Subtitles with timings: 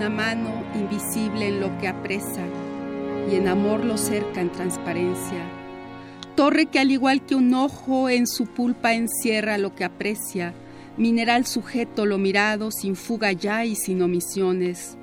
[0.00, 2.40] Una mano invisible en lo que apresa
[3.30, 5.44] y en amor lo cerca en transparencia.
[6.36, 10.54] Torre que al igual que un ojo en su pulpa encierra lo que aprecia,
[10.96, 14.96] mineral sujeto lo mirado sin fuga ya y sin omisiones.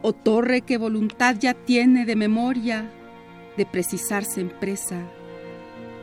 [0.00, 2.88] O torre que voluntad ya tiene de memoria,
[3.56, 5.00] de precisarse en presa.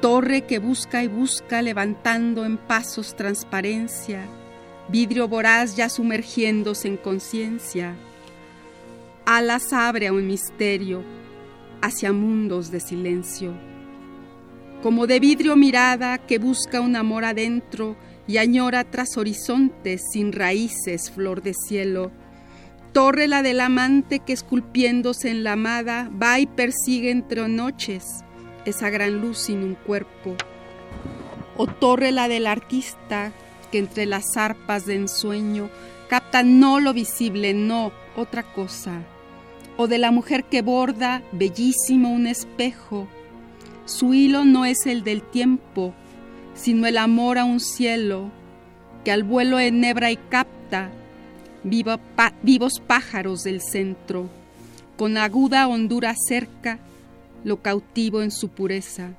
[0.01, 4.27] Torre que busca y busca levantando en pasos transparencia
[4.89, 7.95] vidrio voraz ya sumergiéndose en conciencia.
[9.25, 11.01] Alas abre a un misterio
[11.81, 13.53] hacia mundos de silencio.
[14.81, 17.95] Como de vidrio mirada que busca un amor adentro
[18.27, 22.11] y añora tras horizontes sin raíces, flor de cielo.
[22.91, 28.25] Torre la del amante que esculpiéndose en la amada va y persigue entre noches
[28.65, 30.35] esa gran luz sin un cuerpo.
[31.55, 33.31] O torre la del artista
[33.71, 35.69] que entre las arpas de ensueño
[36.09, 39.01] capta no lo visible, no otra cosa.
[39.77, 43.07] O de la mujer que borda, bellísimo un espejo.
[43.85, 45.93] Su hilo no es el del tiempo,
[46.53, 48.31] sino el amor a un cielo
[49.03, 50.91] que al vuelo enhebra y capta
[51.63, 54.29] vivos pájaros del centro.
[54.97, 56.79] Con aguda hondura cerca,
[57.43, 59.11] lo cautivo en su pureza.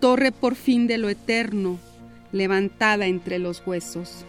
[0.00, 1.78] Torre por fin de lo eterno,
[2.30, 4.24] levantada entre los huesos.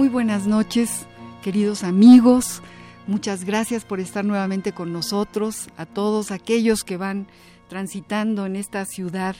[0.00, 1.06] Muy buenas noches,
[1.42, 2.62] queridos amigos.
[3.06, 7.26] Muchas gracias por estar nuevamente con nosotros, a todos aquellos que van
[7.68, 9.36] transitando en esta ciudad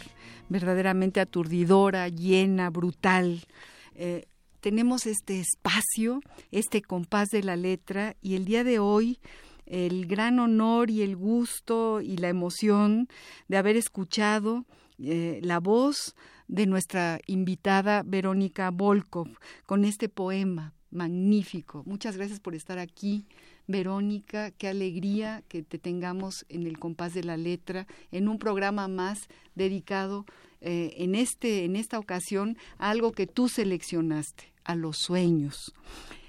[0.50, 3.46] verdaderamente aturdidora, llena, brutal.
[3.94, 4.26] Eh,
[4.60, 9.18] tenemos este espacio, este compás de la letra y el día de hoy
[9.64, 13.08] el gran honor y el gusto y la emoción
[13.48, 14.66] de haber escuchado
[14.98, 16.14] eh, la voz
[16.50, 19.28] de nuestra invitada Verónica Volkov
[19.66, 21.84] con este poema magnífico.
[21.86, 23.24] Muchas gracias por estar aquí.
[23.68, 28.88] Verónica, qué alegría que te tengamos en el compás de la letra, en un programa
[28.88, 30.26] más dedicado
[30.60, 35.72] eh, en, este, en esta ocasión a algo que tú seleccionaste, a los sueños.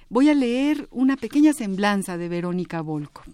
[0.08, 3.26] Voy a leer una pequeña semblanza de Verónica Volkov.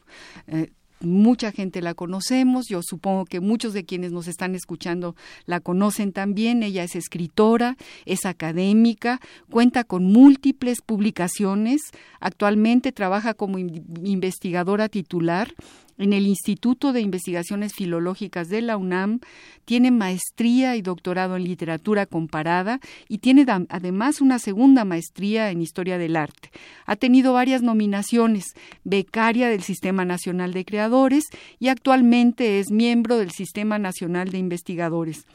[0.47, 0.71] Eh,
[1.01, 5.15] mucha gente la conocemos, yo supongo que muchos de quienes nos están escuchando
[5.45, 9.19] la conocen también, ella es escritora, es académica,
[9.49, 11.81] cuenta con múltiples publicaciones,
[12.19, 15.53] actualmente trabaja como investigadora titular
[15.97, 19.19] en el Instituto de Investigaciones Filológicas de la UNAM,
[19.65, 25.97] tiene maestría y doctorado en literatura comparada y tiene además una segunda maestría en historia
[25.97, 26.51] del arte.
[26.85, 28.45] Ha tenido varias nominaciones,
[28.83, 31.25] becaria del Sistema Nacional de Creadores
[31.59, 35.25] y actualmente es miembro del Sistema Nacional de Investigadores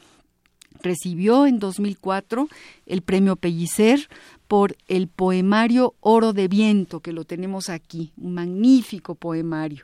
[0.83, 2.47] recibió en 2004
[2.85, 4.07] el premio Pellicer
[4.47, 9.83] por el poemario Oro de Viento, que lo tenemos aquí, un magnífico poemario.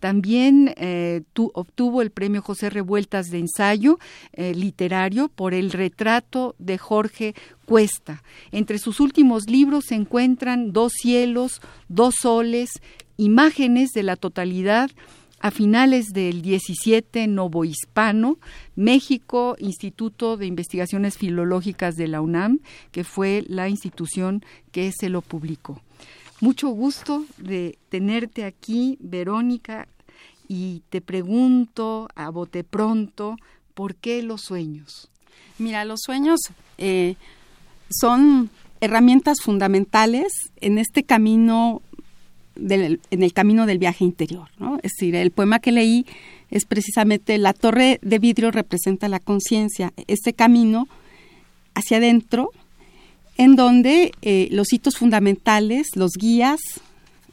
[0.00, 1.22] También eh,
[1.54, 3.98] obtuvo el premio José Revueltas de ensayo
[4.34, 8.22] eh, literario por el retrato de Jorge Cuesta.
[8.50, 12.68] Entre sus últimos libros se encuentran Dos cielos, Dos soles,
[13.16, 14.90] imágenes de la totalidad
[15.42, 18.38] a finales del 17, Novohispano,
[18.76, 22.60] México, Instituto de Investigaciones Filológicas de la UNAM,
[22.92, 25.82] que fue la institución que se lo publicó.
[26.40, 29.88] Mucho gusto de tenerte aquí, Verónica,
[30.46, 33.36] y te pregunto a bote pronto,
[33.74, 35.10] ¿por qué los sueños?
[35.58, 36.38] Mira, los sueños
[36.78, 37.16] eh,
[37.90, 38.48] son
[38.80, 41.82] herramientas fundamentales en este camino
[42.56, 44.48] en el camino del viaje interior.
[44.58, 44.76] ¿no?
[44.82, 46.06] Es decir, el poema que leí
[46.50, 50.88] es precisamente la torre de vidrio representa la conciencia, este camino
[51.74, 52.50] hacia adentro,
[53.38, 56.60] en donde eh, los hitos fundamentales, los guías,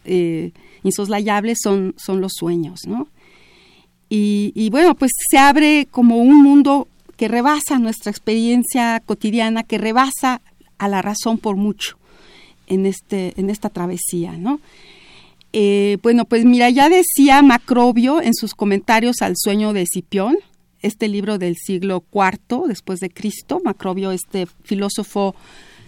[0.05, 0.51] eh,
[0.83, 3.07] insoslayables son, son los sueños, ¿no?
[4.11, 9.77] Y, y, bueno, pues se abre como un mundo que rebasa nuestra experiencia cotidiana, que
[9.77, 10.41] rebasa
[10.79, 11.97] a la razón por mucho
[12.65, 14.61] en, este, en esta travesía, ¿no?
[15.51, 20.37] Eh, bueno, pues mira, ya decía Macrobio en sus comentarios al sueño de Escipión,
[20.81, 25.35] este libro del siglo IV después de Cristo, Macrobio, este filósofo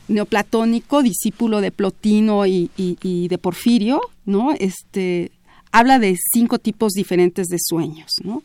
[0.08, 4.52] neoplatónico, discípulo de Plotino y, de Porfirio, ¿no?
[4.52, 5.32] Este,
[5.72, 8.44] habla de cinco tipos diferentes de sueños, ¿no?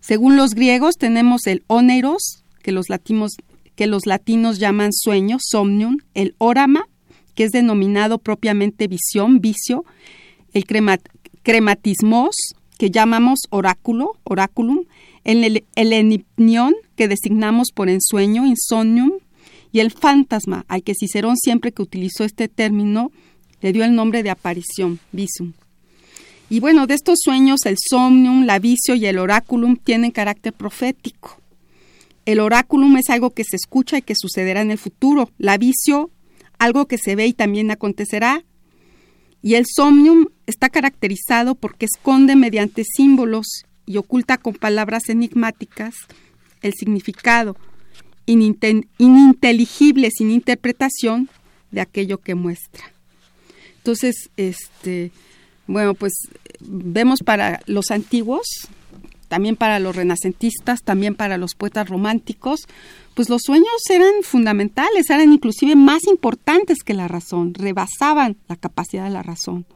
[0.00, 3.32] Según los griegos tenemos el oneros, que los latinos,
[3.76, 6.86] que los latinos llaman sueño, somnium, el orama,
[7.34, 9.84] que es denominado propiamente visión, vicio,
[10.52, 10.64] el
[11.42, 12.34] crematismos,
[12.78, 14.84] que llamamos oráculo, oráculum,
[15.24, 16.24] el, el
[16.96, 19.12] que designamos por ensueño, insomnium,
[19.72, 23.12] y el fantasma, al que Cicerón siempre que utilizó este término
[23.60, 25.52] le dio el nombre de aparición, visum.
[26.48, 31.40] Y bueno, de estos sueños, el somnium, la vicio y el oráculum tienen carácter profético.
[32.26, 35.30] El oráculum es algo que se escucha y que sucederá en el futuro.
[35.38, 36.10] La vicio,
[36.58, 38.42] algo que se ve y también acontecerá.
[39.42, 45.94] Y el somnium está caracterizado porque esconde mediante símbolos y oculta con palabras enigmáticas
[46.62, 47.56] el significado
[48.26, 51.28] ininteligible sin interpretación
[51.70, 52.92] de aquello que muestra.
[53.78, 55.10] Entonces, este,
[55.66, 56.12] bueno, pues
[56.60, 58.46] vemos para los antiguos,
[59.30, 62.66] también para los renacentistas, también para los poetas románticos,
[63.14, 69.04] pues los sueños eran fundamentales, eran inclusive más importantes que la razón, rebasaban la capacidad
[69.04, 69.66] de la razón.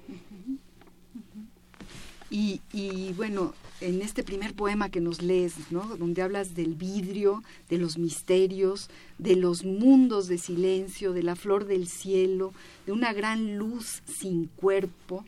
[2.31, 5.97] Y, bueno, en este primer poema que nos lees, ¿no?
[5.97, 11.65] donde hablas del vidrio, de los misterios, de los mundos de silencio, de la flor
[11.65, 12.53] del cielo,
[12.87, 15.25] de una gran luz sin cuerpo,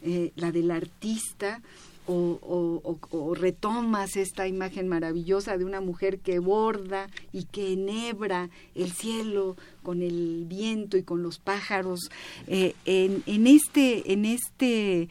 [0.00, 1.60] eh, la del artista,
[2.06, 9.56] o, retomas esta imagen maravillosa de una mujer que borda y que enhebra el cielo
[9.82, 12.10] con el viento y con los pájaros.
[12.46, 15.08] Eh, en, este, en este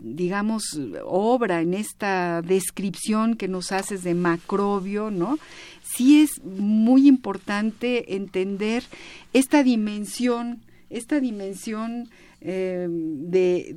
[0.00, 5.38] digamos, obra, en esta descripción que nos haces de Macrobio, ¿no?
[5.82, 8.82] Sí es muy importante entender
[9.32, 12.08] esta dimensión, esta dimensión
[12.40, 13.76] eh, de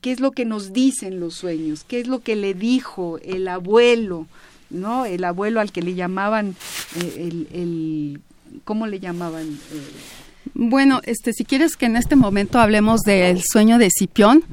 [0.00, 3.48] qué es lo que nos dicen los sueños, qué es lo que le dijo el
[3.48, 4.26] abuelo,
[4.70, 5.04] ¿no?
[5.04, 6.56] El abuelo al que le llamaban
[7.00, 8.20] eh, el,
[8.64, 9.46] ¿cómo le llamaban?
[9.48, 9.88] Eh,
[10.54, 14.44] bueno, este, si quieres que en este momento hablemos del sueño de Cipión,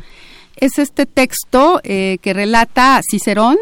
[0.58, 3.58] es este texto eh, que relata Cicerón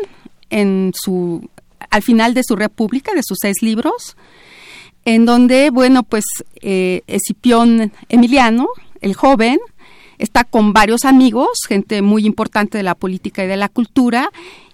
[0.50, 1.50] en su,
[1.90, 4.16] al final de su República, de sus seis libros,
[5.04, 6.24] en donde, bueno, pues
[6.62, 8.68] Escipión Emiliano,
[9.02, 9.60] el joven,
[10.18, 14.30] está con varios amigos, gente muy importante de la política y de la cultura,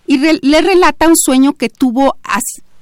[0.07, 2.17] y le relata un sueño que tuvo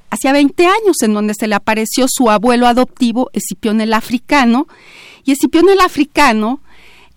[0.09, 4.67] hacia 20 años, en donde se le apareció su abuelo adoptivo, Escipión el Africano,
[5.25, 6.61] y Escipión el Africano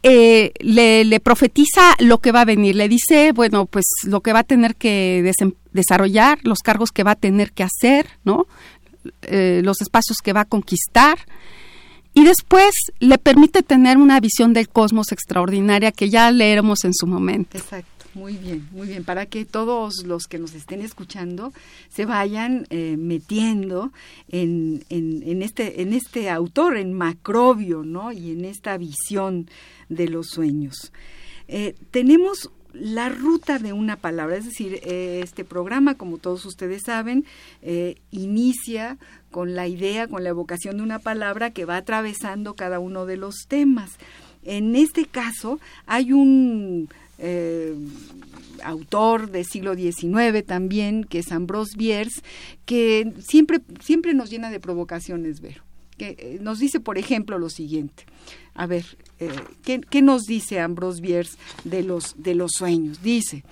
[0.04, 4.40] eh, le, profetiza lo que va a venir, le dice, bueno, pues lo que va
[4.40, 5.32] a tener que
[5.72, 8.46] desarrollar, los cargos que va a tener que hacer, ¿no?
[9.22, 11.18] Eh, los espacios que va a conquistar,
[12.14, 17.06] y después le permite tener una visión del cosmos extraordinaria que ya leeremos en su
[17.06, 17.58] momento.
[17.58, 17.88] Exacto.
[18.14, 19.04] Muy bien, muy bien.
[19.04, 21.52] Para que todos los que nos estén escuchando
[21.88, 23.90] se vayan eh, metiendo
[24.28, 24.84] en,
[25.42, 28.12] este, en este autor, en Macrobio, ¿no?
[28.12, 29.48] Y en esta visión
[29.88, 30.92] de los sueños.
[31.48, 36.82] Eh, tenemos la ruta de una palabra, es decir, eh, este programa, como todos ustedes
[36.84, 37.24] saben,
[38.10, 38.98] inicia
[39.30, 43.16] con la idea, con la evocación de una palabra que va atravesando cada uno de
[43.16, 43.98] los temas.
[44.44, 46.88] En este caso hay un
[47.18, 47.74] eh,
[48.64, 52.20] autor del siglo XIX también, que es Ambrose Bierce,
[52.64, 55.62] que siempre, siempre nos llena de provocaciones, Vero.
[55.98, 58.04] Que eh, nos dice, por ejemplo, lo siguiente.
[58.54, 58.84] A ver,
[59.22, 63.02] eh, ¿qué, nos dice Ambrose Bierce de los, de los sueños?
[63.02, 63.44] Dice,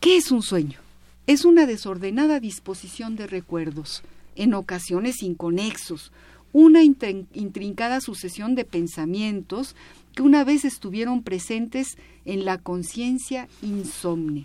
[0.00, 0.78] ¿qué es un sueño?
[1.26, 4.02] Es una desordenada disposición de recuerdos,
[4.36, 6.12] en ocasiones inconexos,
[6.52, 9.74] una intrincada sucesión de pensamientos
[10.14, 14.44] que una vez estuvieron presentes en la conciencia insomne.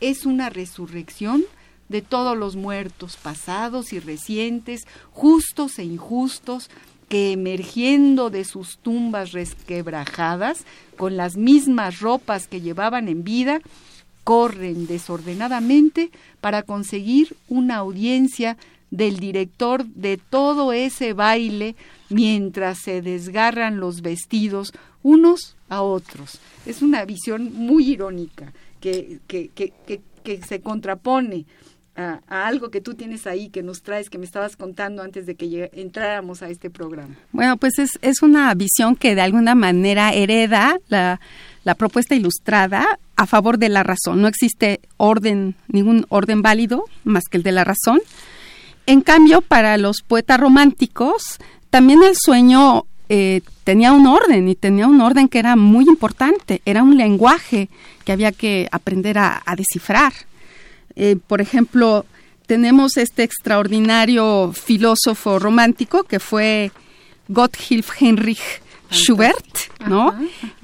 [0.00, 1.44] Es una resurrección
[1.88, 6.70] de todos los muertos pasados y recientes, justos e injustos,
[7.10, 10.64] que emergiendo de sus tumbas resquebrajadas,
[10.96, 13.60] con las mismas ropas que llevaban en vida,
[14.22, 18.56] corren desordenadamente para conseguir una audiencia
[18.92, 21.74] del director de todo ese baile
[22.10, 26.38] mientras se desgarran los vestidos unos a otros.
[26.64, 29.72] Es una visión muy irónica que, que, que,
[30.22, 31.44] que se contrapone
[31.96, 35.34] a, algo que tú tienes ahí, que nos traes, que me estabas contando antes de
[35.34, 37.16] que entráramos a este programa.
[37.32, 41.20] Bueno, pues es, es una visión que de alguna manera hereda la,
[41.64, 44.22] la propuesta ilustrada a favor de la razón.
[44.22, 48.00] No existe orden, ningún orden válido más que el de la razón.
[48.86, 54.86] En cambio, para los poetas románticos, también el sueño eh, tenía un orden y tenía
[54.86, 56.62] un orden que era muy importante.
[56.64, 57.68] Era un lenguaje
[58.04, 60.12] que había que aprender a descifrar.
[60.96, 62.04] Eh, por ejemplo,
[62.46, 66.72] tenemos este extraordinario filósofo romántico que fue
[67.28, 69.46] Gotthilf Heinrich Schubert,
[69.86, 70.12] ¿no?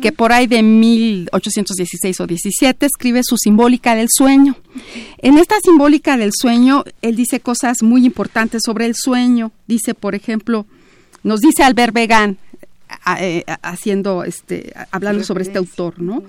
[0.00, 4.56] Que por ahí de 1816 o 17 escribe su simbólica del sueño.
[5.18, 9.52] En esta simbólica del sueño, él dice cosas muy importantes sobre el sueño.
[9.68, 10.66] Dice, por ejemplo,
[11.23, 12.38] nos dice Albert Vegan,
[13.21, 16.25] eh, haciendo este, hablando sobre este autor, ¿no?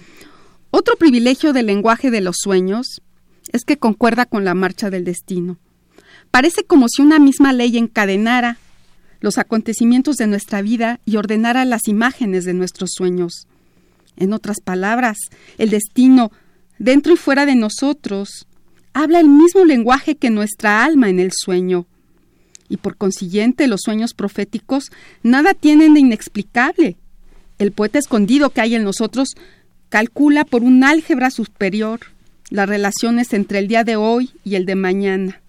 [0.69, 3.01] Otro privilegio del lenguaje de los sueños
[3.51, 5.57] es que concuerda con la marcha del destino.
[6.31, 8.57] Parece como si una misma ley encadenara
[9.19, 13.47] los acontecimientos de nuestra vida y ordenara las imágenes de nuestros sueños.
[14.15, 15.17] En otras palabras,
[15.57, 16.31] el destino,
[16.79, 18.47] dentro y fuera de nosotros,
[18.93, 21.85] habla el mismo lenguaje que nuestra alma en el sueño.
[22.69, 24.91] Y por consiguiente, los sueños proféticos
[25.23, 26.97] nada tienen de inexplicable.
[27.59, 29.29] El poeta escondido que hay en nosotros
[29.89, 32.01] calcula por un álgebra superior
[32.49, 35.41] las relaciones entre el día de hoy y el de mañana.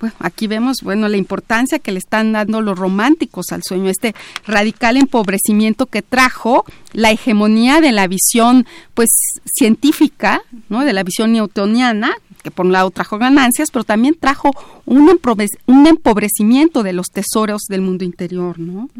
[0.00, 4.16] Bueno, aquí vemos, bueno, la importancia que le están dando los románticos al sueño, este
[4.44, 9.10] radical empobrecimiento que trajo la hegemonía de la visión, pues,
[9.46, 10.84] científica, ¿no?
[10.84, 14.50] De la visión newtoniana, que por un lado trajo ganancias, pero también trajo
[14.86, 18.90] un, empobrecimiento de los tesoros del mundo interior, ¿no?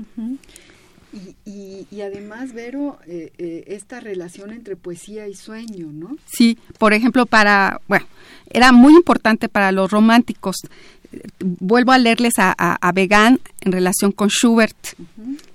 [1.44, 6.16] Y, además, Vero, eh, eh, esta relación entre poesía y sueño, ¿no?
[6.26, 8.06] Sí, por ejemplo, para, bueno,
[8.48, 10.56] era muy importante para los románticos.
[11.38, 14.76] Vuelvo a leerles a, a, Vegan en relación con Schubert,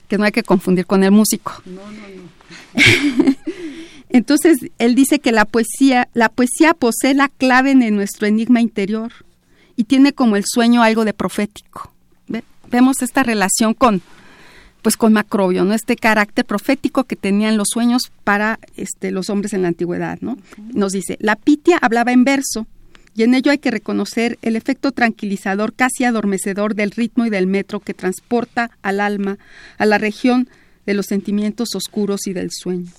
[0.07, 1.53] que no hay que confundir con el músico.
[1.65, 2.37] No, no, no.
[4.09, 9.11] Entonces, él dice que la poesía, la poesía posee la clave en nuestro enigma interior
[9.75, 11.91] y tiene como el sueño algo de profético.
[12.69, 14.01] Vemos esta relación con,
[14.81, 15.73] pues con Macrobio, ¿no?
[15.73, 20.37] Este carácter profético que tenían los sueños para este, los hombres en la antigüedad, ¿no?
[20.73, 22.67] Nos dice, la Pitia hablaba en verso,
[23.17, 27.47] y en ello hay que reconocer el efecto tranquilizador, casi adormecedor del ritmo y del
[27.47, 29.39] metro que transporta al alma
[29.79, 30.47] a la región
[30.85, 32.91] de los sentimientos oscuros y del sueño.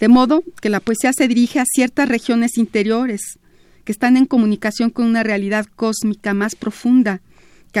[0.00, 3.38] De modo que la poesía se dirige a ciertas regiones interiores
[3.84, 7.20] que están en comunicación con una realidad cósmica más profunda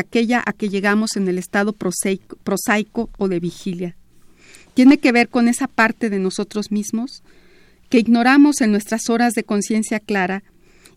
[0.00, 3.96] aquella a que llegamos en el estado prosaico, o de vigilia.
[4.74, 7.22] Tiene que ver con esa parte de nosotros mismos
[7.88, 10.42] que ignoramos en nuestras horas de conciencia clara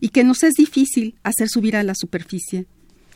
[0.00, 2.66] y que nos es difícil hacer subir a la superficie.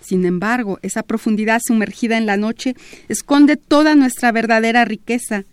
[0.00, 2.76] Sin embargo, esa profundidad sumergida en la noche
[3.08, 5.44] esconde toda nuestra verdadera riqueza.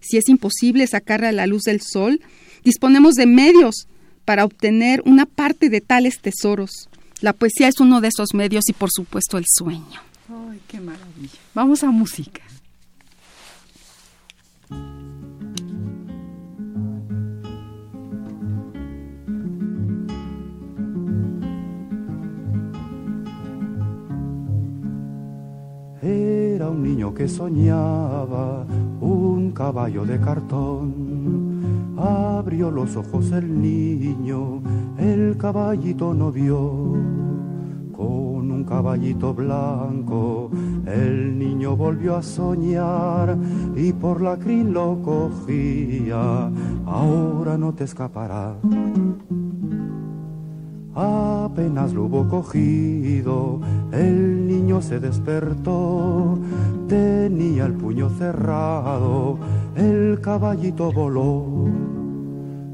[0.00, 2.20] Si es imposible sacarla a la luz del sol,
[2.64, 3.88] disponemos de medios
[4.24, 6.87] para obtener una parte de tales tesoros.
[7.20, 10.00] La poesía es uno de esos medios y por supuesto el sueño.
[10.28, 11.38] ¡Ay, qué maravilla!
[11.52, 12.42] Vamos a música.
[26.00, 28.64] Era un niño que soñaba
[29.00, 31.47] un caballo de cartón
[31.98, 34.62] Abrió los ojos el niño,
[34.98, 36.94] el caballito no vio.
[37.92, 40.48] Con un caballito blanco,
[40.86, 43.36] el niño volvió a soñar
[43.74, 46.52] y por la crin lo cogía.
[46.86, 48.54] Ahora no te escapará.
[50.94, 56.38] Apenas lo hubo cogido, el niño se despertó,
[56.88, 59.38] tenía el puño cerrado,
[59.74, 61.70] el caballito voló.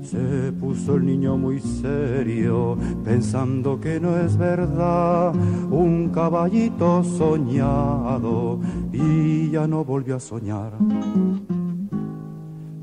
[0.02, 5.32] Se puso el niño muy serio, pensando que no es verdad,
[5.70, 8.58] un caballito soñado,
[8.92, 10.72] y ya no volvió a soñar.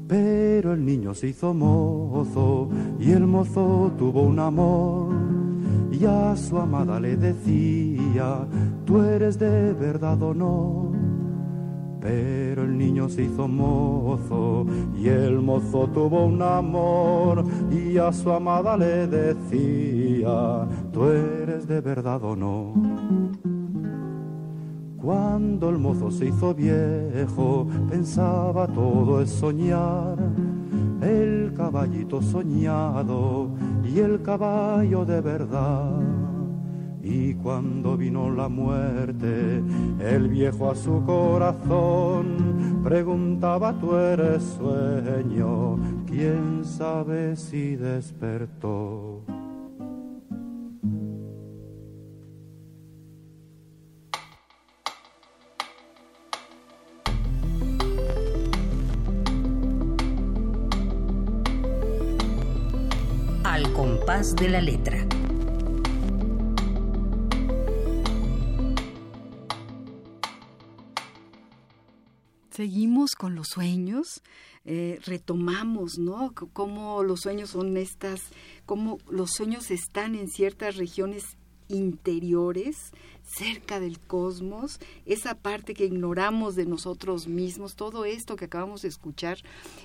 [0.07, 5.41] Pero el niño se hizo mozo y el mozo tuvo un amor.
[5.91, 7.90] Y a su amada le decía,
[8.85, 10.91] tú eres de verdad o no.
[11.99, 14.65] Pero el niño se hizo mozo
[14.95, 21.79] y el mozo tuvo un amor y a su amada le decía, tú eres de
[21.79, 22.73] verdad o no.
[24.97, 30.17] Cuando el mozo se hizo viejo, pensaba todo es soñar.
[31.01, 33.49] El caballito soñado
[33.83, 36.20] y el caballo de verdad.
[37.03, 39.63] Y cuando vino la muerte,
[39.99, 49.23] el viejo a su corazón preguntaba, tú eres sueño, quién sabe si despertó.
[63.43, 65.10] Al compás de la letra.
[72.61, 74.21] Seguimos con los sueños,
[74.65, 76.31] eh, retomamos, ¿no?
[76.53, 78.21] Cómo los sueños son estas,
[78.67, 81.23] cómo los sueños están en ciertas regiones
[81.69, 82.91] interiores,
[83.23, 88.89] cerca del cosmos, esa parte que ignoramos de nosotros mismos, todo esto que acabamos de
[88.89, 89.39] escuchar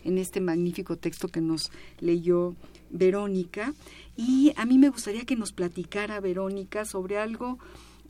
[0.04, 2.56] en este magnífico texto que nos leyó
[2.90, 3.72] Verónica.
[4.16, 7.58] Y a mí me gustaría que nos platicara Verónica sobre algo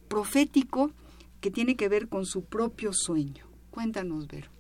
[0.09, 0.91] profético
[1.41, 3.47] que tiene que ver con su propio sueño.
[3.71, 4.56] Cuéntanos, Vero.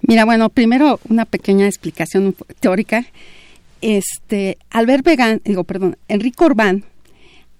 [0.00, 3.06] Mira, bueno, primero una pequeña explicación teórica.
[3.80, 6.84] Este, Albert Vegan, digo, perdón, Enrique Orbán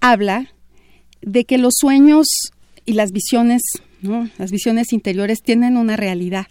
[0.01, 0.51] habla
[1.21, 2.27] de que los sueños
[2.85, 3.61] y las visiones,
[4.01, 4.29] ¿no?
[4.37, 6.47] Las visiones interiores tienen una realidad,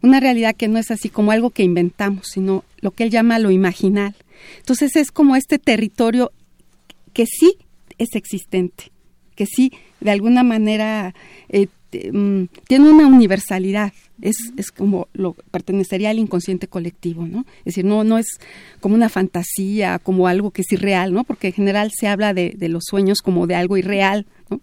[0.00, 3.38] una realidad que no es así como algo que inventamos, sino lo que él llama
[3.38, 4.14] lo imaginal.
[4.58, 6.32] Entonces es como este territorio
[7.12, 7.56] que sí
[7.98, 8.92] es existente,
[9.34, 11.14] que sí de alguna manera
[11.48, 11.68] eh,
[12.00, 17.44] tiene una universalidad, es, es como lo pertenecería al inconsciente colectivo, ¿no?
[17.60, 18.26] Es decir, no, no es
[18.80, 21.24] como una fantasía, como algo que es irreal, ¿no?
[21.24, 24.60] Porque en general se habla de, los sueños como de algo irreal, ¿no?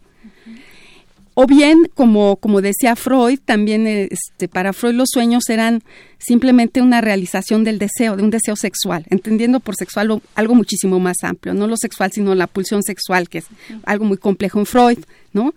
[1.36, 5.83] O bien, como, como decía Freud, también este, para Freud los sueños eran
[6.17, 11.17] simplemente una realización del deseo, de un deseo sexual, entendiendo por sexual algo muchísimo más
[11.24, 13.45] amplio, no lo sexual, sino la pulsión sexual, que es
[13.86, 15.00] algo muy complejo en Freud,
[15.31, 15.53] ¿no?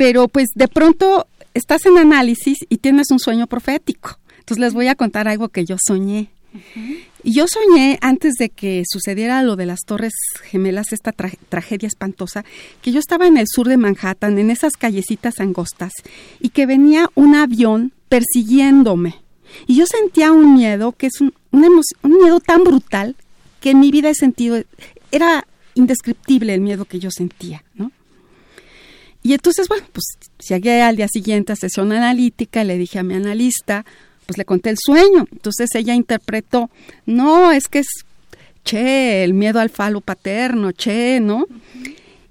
[0.00, 4.18] Pero pues de pronto estás en análisis y tienes un sueño profético.
[4.38, 6.30] Entonces les voy a contar algo que yo soñé.
[7.22, 12.46] Yo soñé antes de que sucediera lo de las Torres Gemelas, esta tra- tragedia espantosa,
[12.80, 15.92] que yo estaba en el sur de Manhattan, en esas callecitas angostas,
[16.40, 19.16] y que venía un avión persiguiéndome.
[19.66, 23.16] Y yo sentía un miedo, que es un, un miedo tan brutal
[23.60, 24.62] que en mi vida he sentido,
[25.12, 27.92] era indescriptible el miedo que yo sentía, ¿no?
[29.22, 30.04] Y entonces, bueno, pues
[30.48, 33.84] llegué al día siguiente a sesión analítica, le dije a mi analista,
[34.26, 35.26] pues le conté el sueño.
[35.30, 36.70] Entonces ella interpretó,
[37.06, 37.88] no, es que es,
[38.64, 41.46] che, el miedo al falo paterno, che, ¿no?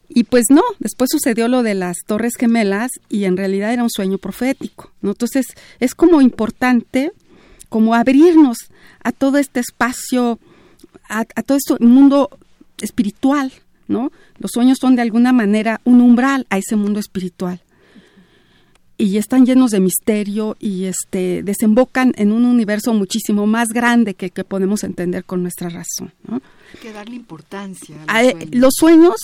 [0.08, 3.92] Y pues no, después sucedió lo de las Torres Gemelas y en realidad era un
[3.92, 5.12] sueño profético, ¿no?
[5.12, 5.46] Entonces
[5.80, 7.12] es como importante
[7.70, 8.58] como abrirnos
[9.04, 10.40] a todo este espacio,
[11.08, 12.32] a, a todo este mundo
[12.82, 13.54] espiritual,
[13.90, 14.12] ¿no?
[14.38, 17.62] Los sueños son de alguna manera un umbral a ese mundo espiritual.
[18.98, 24.30] Y están llenos de misterio y este desembocan en un universo muchísimo más grande que,
[24.30, 26.12] que podemos entender con nuestra razón.
[26.28, 26.36] ¿no?
[26.74, 28.50] Hay que darle importancia a los A- sueños.
[28.56, 29.16] los sueños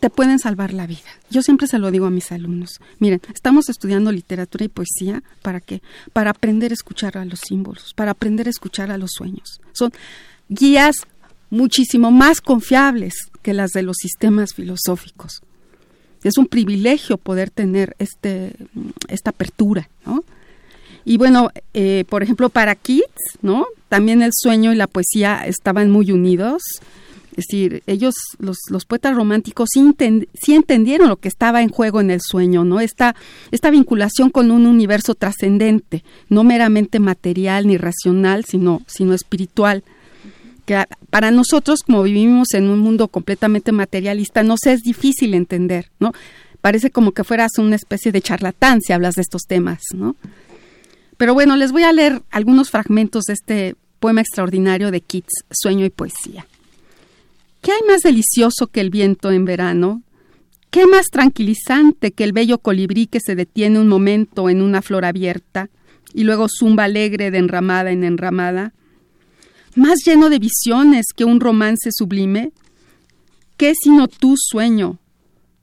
[0.00, 1.00] te pueden salvar la vida.
[1.30, 2.80] Yo siempre se lo digo a mis alumnos.
[2.98, 5.82] Miren, estamos estudiando literatura y poesía para qué?
[6.14, 9.60] Para aprender a escuchar a los símbolos, para aprender a escuchar a los sueños.
[9.72, 9.92] Son
[10.48, 10.96] guías
[11.50, 13.12] muchísimo más confiables
[13.44, 15.42] que las de los sistemas filosóficos.
[16.24, 18.56] Es un privilegio poder tener este
[19.08, 20.24] esta apertura, ¿no?
[21.04, 23.66] Y bueno, eh, por ejemplo, para Keats, ¿no?
[23.90, 26.62] También el sueño y la poesía estaban muy unidos.
[27.36, 29.94] Es decir, ellos, los, los poetas románticos, sí,
[30.40, 32.80] sí entendieron lo que estaba en juego en el sueño, ¿no?
[32.80, 33.14] Esta,
[33.50, 39.82] esta vinculación con un universo trascendente, no meramente material ni racional, sino, sino espiritual.
[40.64, 46.12] Que para nosotros, como vivimos en un mundo completamente materialista, nos es difícil entender, ¿no?
[46.60, 50.16] Parece como que fueras una especie de charlatán si hablas de estos temas, ¿no?
[51.16, 55.84] Pero bueno, les voy a leer algunos fragmentos de este poema extraordinario de Keats, Sueño
[55.84, 56.46] y Poesía.
[57.60, 60.02] ¿Qué hay más delicioso que el viento en verano?
[60.70, 65.04] ¿Qué más tranquilizante que el bello colibrí que se detiene un momento en una flor
[65.04, 65.70] abierta
[66.12, 68.72] y luego zumba alegre de enramada en enramada?
[69.74, 72.52] ¿Más lleno de visiones que un romance sublime?
[73.56, 74.98] ¿Qué sino tu sueño,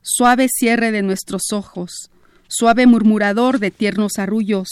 [0.02, 2.10] suave cierre de nuestros ojos,
[2.46, 4.68] suave murmurador de tiernos arrullos?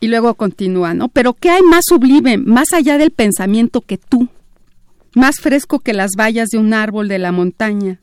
[0.00, 1.08] Y luego continúa, ¿no?
[1.08, 4.28] Pero ¿qué hay más sublime, más allá del pensamiento que tú?
[5.14, 8.00] Más fresco que las vallas de un árbol de la montaña,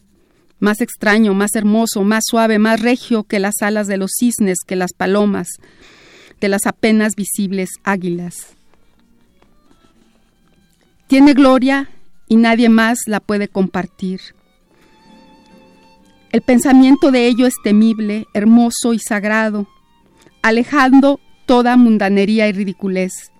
[0.60, 4.76] más extraño, más hermoso, más suave, más regio que las alas de los cisnes, que
[4.76, 5.48] las palomas,
[6.42, 8.56] de las apenas visibles águilas.
[11.08, 11.90] Tiene gloria
[12.28, 14.22] y nadie más la puede compartir.
[16.32, 19.68] El pensamiento de ello es temible, hermoso y sagrado,
[20.42, 23.32] alejando toda mundanería y ridiculez.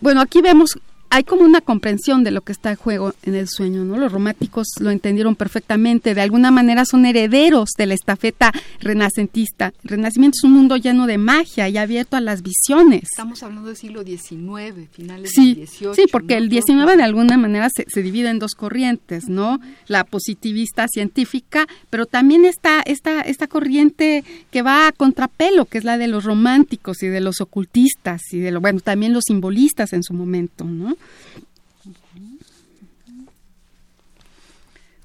[0.00, 0.78] Bueno, aquí vemos
[1.14, 3.96] hay como una comprensión de lo que está en juego en el sueño, ¿no?
[3.98, 8.50] Los románticos lo entendieron perfectamente, de alguna manera son herederos de la estafeta
[8.80, 9.72] renacentista.
[9.84, 13.04] El renacimiento es un mundo lleno de magia y abierto a las visiones.
[13.04, 15.94] Estamos hablando del siglo XIX, finales sí, del XVIII.
[15.94, 19.60] Sí, porque el XIX de alguna manera se, se, divide en dos corrientes, ¿no?
[19.86, 25.84] La positivista científica, pero también está esta, esta corriente que va a contrapelo, que es
[25.84, 29.92] la de los románticos y de los ocultistas y de lo, bueno, también los simbolistas
[29.92, 30.96] en su momento, ¿no?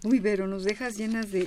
[0.04, 1.46] Uy, pero nos dejas llenas de,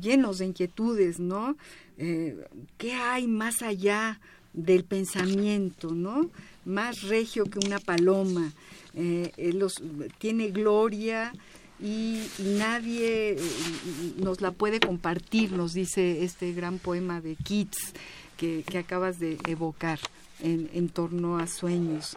[0.00, 1.56] llenos de inquietudes, ¿no?
[1.98, 2.36] Eh,
[2.78, 4.20] ¿Qué hay más allá
[4.52, 6.30] del pensamiento, ¿no?
[6.64, 8.52] Más regio que una paloma.
[8.94, 9.82] Eh, eh, los,
[10.18, 11.32] tiene gloria
[11.80, 13.36] y, nadie
[14.18, 17.92] nos la puede compartir, nos dice este gran poema de Keats
[18.36, 19.98] que, acabas de evocar
[20.42, 22.16] en torno a sueños.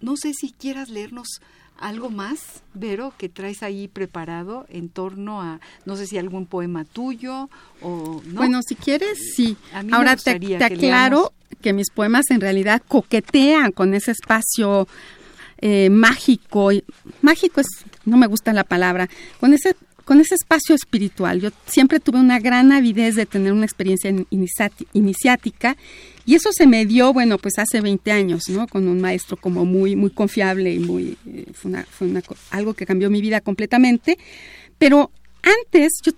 [0.00, 1.40] No sé si quieras leernos
[1.78, 6.84] algo más, Vero, que traes ahí preparado en torno a, no sé si algún poema
[6.84, 7.48] tuyo
[7.80, 8.34] o no.
[8.34, 9.56] Bueno, si quieres, sí.
[9.90, 11.32] Ahora te, te aclaro
[11.62, 14.86] que mis poemas en realidad coquetean con ese espacio
[15.58, 16.70] eh, mágico.
[17.22, 17.66] Mágico es,
[18.04, 19.08] no me gusta la palabra,
[19.40, 19.74] con ese
[20.10, 21.40] con ese espacio espiritual.
[21.40, 24.12] Yo siempre tuve una gran avidez de tener una experiencia
[24.92, 25.76] iniciática
[26.26, 28.66] y eso se me dio, bueno, pues hace 20 años, ¿no?
[28.66, 32.74] Con un maestro como muy, muy confiable y muy, eh, fue, una, fue una, algo
[32.74, 34.18] que cambió mi vida completamente.
[34.78, 36.10] Pero antes yo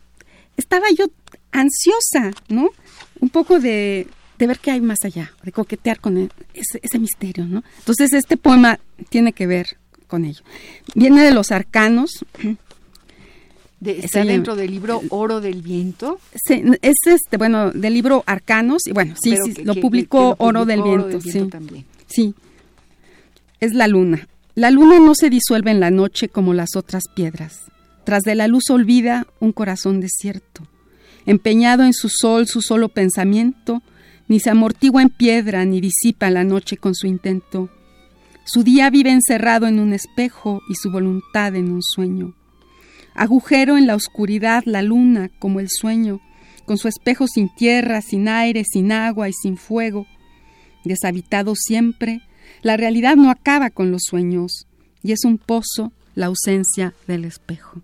[0.56, 1.10] estaba yo
[1.50, 2.70] ansiosa, ¿no?
[3.20, 4.06] Un poco de,
[4.38, 7.62] de ver qué hay más allá, de coquetear con ese, ese misterio, ¿no?
[7.80, 9.76] Entonces este poema tiene que ver
[10.12, 10.42] con ello.
[10.94, 12.22] Viene de los arcanos,
[13.84, 16.18] está dentro del libro Oro del Viento.
[16.46, 20.82] Sí, es este, bueno, del libro Arcanos, y bueno, sí, sí, lo, publicó Oro del
[20.82, 21.48] Viento, sí.
[21.48, 21.84] También.
[22.06, 22.34] Sí.
[23.60, 24.28] Es la luna.
[24.54, 27.60] La luna no se disuelve en la noche como las otras piedras.
[28.04, 30.66] Tras de la luz olvida un corazón desierto.
[31.24, 33.82] Empeñado en su sol, su solo pensamiento,
[34.28, 37.70] ni se amortigua en piedra, ni disipa la noche con su intento.
[38.44, 42.34] Su día vive encerrado en un espejo y su voluntad en un sueño.
[43.14, 46.20] Agujero en la oscuridad la luna como el sueño,
[46.64, 50.06] con su espejo sin tierra, sin aire, sin agua y sin fuego.
[50.84, 52.22] Deshabitado siempre,
[52.62, 54.66] la realidad no acaba con los sueños
[55.02, 57.80] y es un pozo la ausencia del espejo.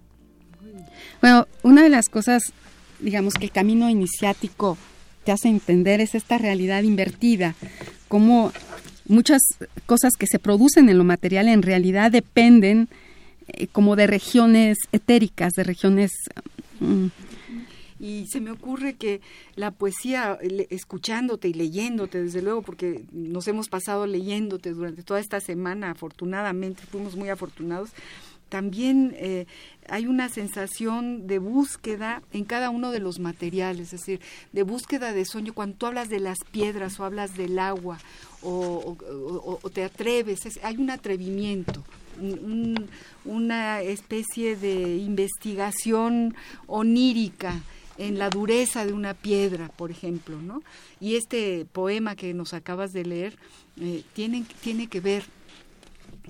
[1.21, 2.53] Bueno, una de las cosas,
[3.01, 4.79] digamos, que el camino iniciático
[5.25, 7.55] te hace entender es esta realidad invertida,
[8.09, 8.53] como
[9.07, 9.43] muchas
[9.87, 12.88] cosas que se producen en lo material en realidad dependen
[13.72, 16.12] como de regiones etéricas, de regiones...
[16.80, 17.06] Mm.
[18.00, 19.20] Y se me ocurre que
[19.56, 20.38] la poesía,
[20.70, 26.84] escuchándote y leyéndote, desde luego, porque nos hemos pasado leyéndote durante toda esta semana, afortunadamente,
[26.84, 27.90] fuimos muy afortunados,
[28.48, 29.46] también eh,
[29.88, 34.20] hay una sensación de búsqueda en cada uno de los materiales, es decir,
[34.52, 35.52] de búsqueda de sueño.
[35.52, 37.98] Cuando tú hablas de las piedras o hablas del agua
[38.42, 38.96] o,
[39.72, 41.84] te atreves, hay un atrevimiento
[43.24, 46.35] una especie de investigación
[46.66, 47.61] onírica
[47.98, 50.62] en la dureza de una piedra, por ejemplo, ¿no?
[51.00, 53.37] Y este poema que nos acabas de leer
[53.81, 55.24] eh, tiene, tiene que ver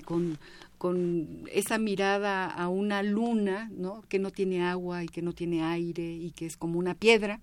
[0.03, 0.39] con,
[0.79, 4.03] con esa mirada a una luna, ¿no?
[4.09, 7.39] Que no tiene agua y que no tiene aire y que es como una piedra,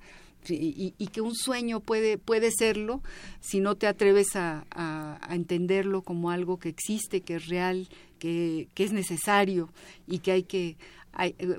[0.49, 3.03] y, que un sueño puede, puede serlo
[3.41, 8.93] si no te atreves a, entenderlo como algo que existe, que es real, que, es
[8.93, 9.69] necesario
[10.07, 10.77] y que hay que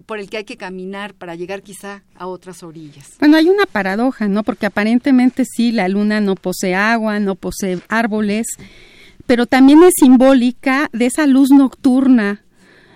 [0.05, 3.13] por el que hay que caminar para llegar quizá a otras orillas.
[3.19, 4.43] Bueno, hay una paradoja, ¿no?
[4.43, 8.45] Porque aparentemente sí, la luna no posee agua, no posee árboles,
[9.25, 12.43] pero también es simbólica de esa luz nocturna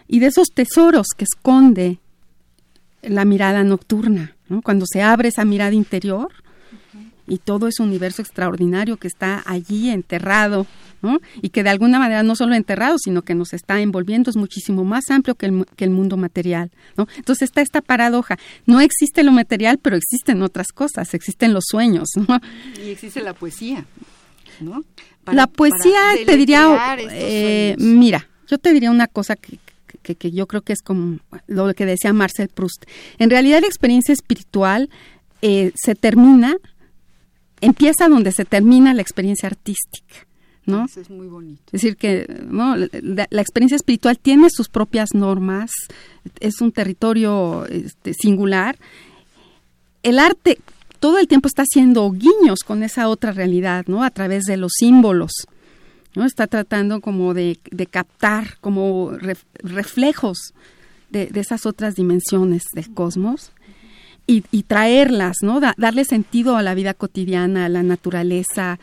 [0.08, 1.98] y de esos tesoros que esconde
[3.02, 4.62] la mirada nocturna, ¿no?
[4.62, 6.30] Cuando se abre esa mirada interior
[7.32, 10.68] y todo ese universo extraordinario que está allí enterrado
[11.42, 14.84] y que de alguna manera no solo enterrado, sino que nos está envolviendo, es muchísimo
[14.84, 16.72] más amplio que el, que el mundo material.
[16.98, 17.08] ¿no?
[17.16, 22.10] Entonces está esta paradoja, no existe lo material, pero existen otras cosas, existen los sueños.
[22.86, 23.86] Y existe la poesía.
[24.60, 24.84] ¿no?
[25.32, 29.58] la poesía te diría, eh, mira, yo te diría una cosa que,
[30.02, 32.84] que, yo creo que es como lo que decía Marcel Proust.
[33.20, 34.90] En realidad la experiencia espiritual
[35.42, 36.58] eh, se termina,
[37.62, 40.28] empieza donde se termina la experiencia artística.
[40.66, 40.86] ¿no?
[40.86, 41.64] Eso es muy bonito.
[41.68, 42.76] Es decir, que ¿no?
[42.76, 45.72] la, experiencia espiritual tiene sus propias normas,
[46.40, 48.78] es un territorio este, singular.
[50.04, 50.60] El arte
[51.00, 54.04] todo el tiempo está haciendo guiños con esa otra realidad, ¿no?
[54.04, 55.32] A través de los símbolos.
[56.16, 56.26] ¿no?
[56.26, 57.58] Está tratando como de,
[57.90, 59.12] captar como
[59.64, 60.54] reflejos
[61.10, 63.52] de, esas otras dimensiones del cosmos
[64.28, 65.60] y, traerlas, ¿no?
[65.60, 68.80] darle sentido a la vida cotidiana, a la naturaleza,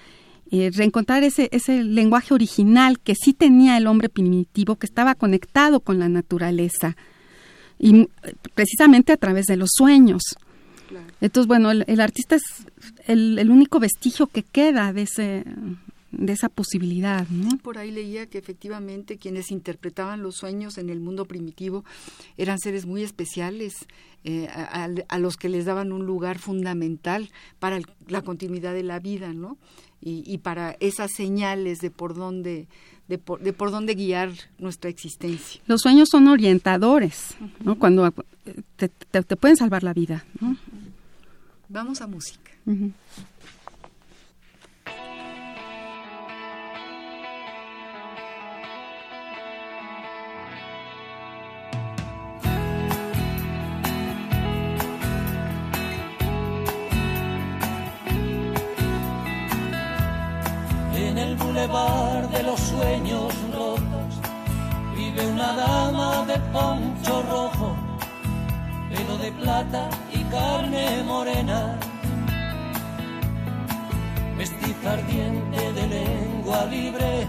[0.50, 5.80] eh, reencontrar ese, ese lenguaje original que sí tenía el hombre primitivo, que estaba conectado
[5.80, 6.96] con la naturaleza,
[7.78, 8.08] y
[8.54, 10.22] precisamente a través de los sueños.
[11.20, 12.42] Entonces, bueno, el, artista es
[13.06, 15.44] el, el, único vestigio que queda de ese
[16.10, 17.28] de esa posibilidad.
[17.28, 17.58] ¿no?
[17.58, 21.84] Por ahí leía que efectivamente quienes interpretaban los sueños en el mundo primitivo
[22.36, 23.74] eran seres muy especiales,
[24.24, 29.32] eh, a, los que les daban un lugar fundamental para la continuidad de la vida,
[29.32, 29.56] ¿no?
[30.00, 32.68] Y, para esas señales de por dónde
[33.08, 35.60] de por, de por, dónde guiar nuestra existencia.
[35.66, 37.78] Los sueños son orientadores, ¿no?
[37.78, 38.12] Cuando eh,
[38.76, 40.24] te, te, pueden salvar la vida.
[40.40, 40.56] ¿no?
[41.68, 42.52] Vamos a música.
[69.58, 71.76] Plata y carne morena,
[74.36, 77.26] mestiza ardiente de lengua libre,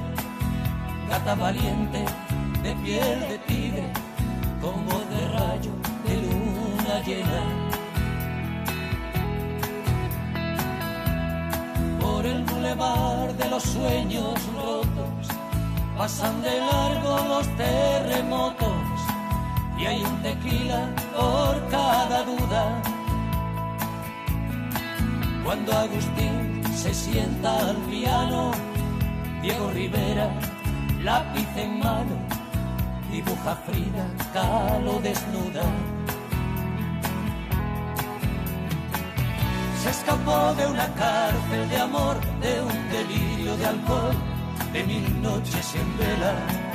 [1.09, 2.05] gata valiente
[2.63, 3.91] de piel de tigre,
[4.61, 5.71] con voz de rayo
[6.05, 7.43] de luna llena
[11.99, 15.35] por el bulevar de los sueños rotos.
[15.97, 18.88] Pasan de largo los terremotos
[19.79, 22.81] y hay un tequila por cada duda.
[25.43, 28.51] Cuando Agustín se sienta al piano,
[29.41, 30.29] Diego Rivera,
[31.01, 32.15] lápiz en mano,
[33.11, 35.63] dibuja Frida, calo desnuda
[39.83, 44.15] se escapó de una cárcel de amor, de un delirio de alcohol,
[44.73, 46.68] de mil noches en vela.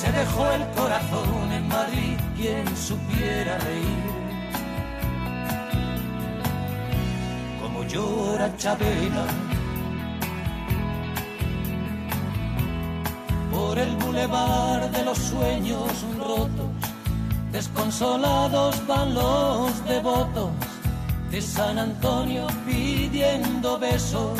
[0.00, 4.04] Se dejó el corazón en Madrid, quien supiera reír.
[7.60, 9.26] Como llora Chabela.
[13.50, 16.70] Por el bulevar de los sueños rotos,
[17.50, 20.50] desconsolados van los devotos
[21.32, 24.38] de San Antonio pidiendo besos.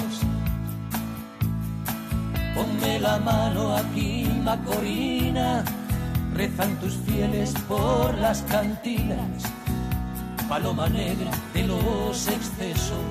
[2.55, 5.63] Ponme la mano aquí, Macorina,
[6.33, 9.43] rezan tus fieles por las cantinas,
[10.49, 13.09] paloma negra de los excesos.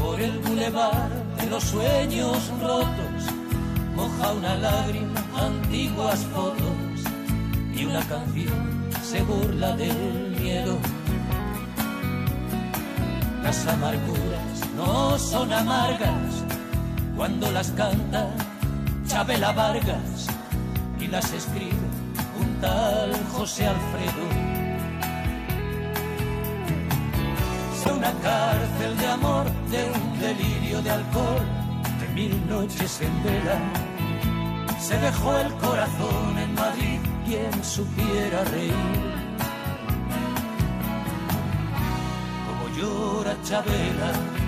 [0.00, 1.08] Por el bulevar
[1.40, 3.20] de los sueños rotos,
[3.94, 6.98] moja una lágrima, antiguas fotos
[7.76, 10.76] y una canción se burla del miedo.
[13.44, 16.57] Las amarguras no son amargas
[17.18, 18.30] cuando las canta
[19.08, 20.28] Chabela Vargas
[21.00, 21.88] y las escribe
[22.40, 24.24] un tal José Alfredo.
[27.74, 31.46] Es una cárcel de amor, de un delirio de alcohol,
[32.00, 33.58] de mil noches en vela.
[34.78, 38.74] Se dejó el corazón en Madrid quien supiera reír.
[42.46, 44.47] Como llora Chabela.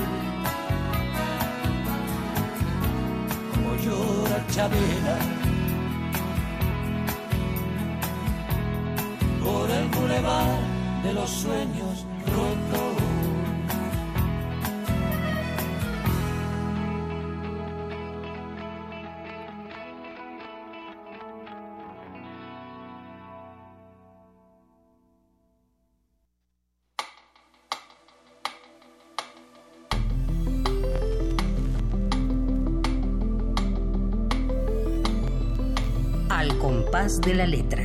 [9.41, 10.59] por el bulevar
[11.03, 11.90] de los sueños.
[37.21, 37.83] De la letra.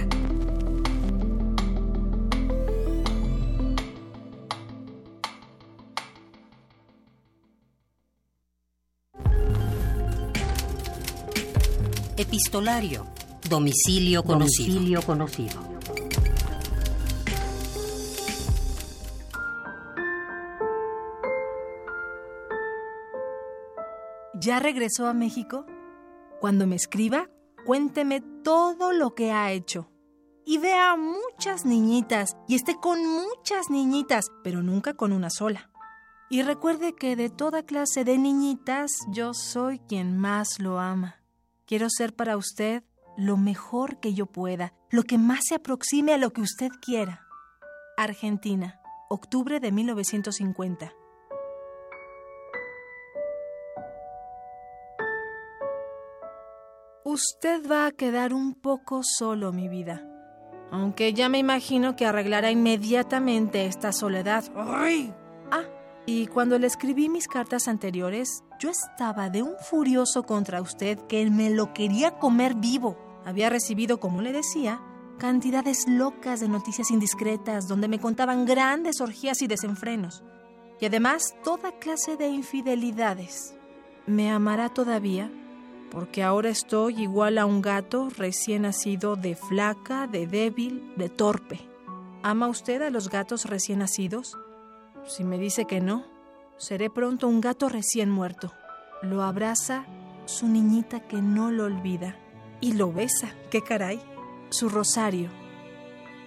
[12.16, 13.06] Epistolario.
[13.48, 14.74] Domicilio conocido.
[14.74, 15.76] Domicilio conocido.
[24.34, 25.66] ¿Ya regresó a México?
[26.40, 27.28] Cuando me escriba,
[27.66, 29.90] cuénteme todo lo que ha hecho.
[30.44, 35.72] Y vea a muchas niñitas y esté con muchas niñitas, pero nunca con una sola.
[36.30, 41.16] Y recuerde que de toda clase de niñitas yo soy quien más lo ama.
[41.66, 42.84] Quiero ser para usted
[43.16, 47.26] lo mejor que yo pueda, lo que más se aproxime a lo que usted quiera.
[47.96, 48.78] Argentina,
[49.08, 50.92] octubre de 1950.
[57.16, 60.06] Usted va a quedar un poco solo, mi vida.
[60.70, 64.44] Aunque ya me imagino que arreglará inmediatamente esta soledad.
[64.54, 65.14] ¡Ay!
[65.50, 65.62] Ah,
[66.04, 71.30] y cuando le escribí mis cartas anteriores, yo estaba de un furioso contra usted que
[71.30, 72.98] me lo quería comer vivo.
[73.24, 74.82] Había recibido, como le decía,
[75.16, 80.22] cantidades locas de noticias indiscretas donde me contaban grandes orgías y desenfrenos.
[80.80, 83.54] Y además toda clase de infidelidades.
[84.04, 85.30] ¿Me amará todavía?
[85.90, 91.60] Porque ahora estoy igual a un gato recién nacido de flaca, de débil, de torpe.
[92.22, 94.36] ¿Ama usted a los gatos recién nacidos?
[95.06, 96.04] Si me dice que no,
[96.56, 98.52] seré pronto un gato recién muerto.
[99.02, 99.84] Lo abraza
[100.24, 102.16] su niñita que no lo olvida
[102.60, 104.00] y lo besa, qué caray,
[104.50, 105.30] su rosario.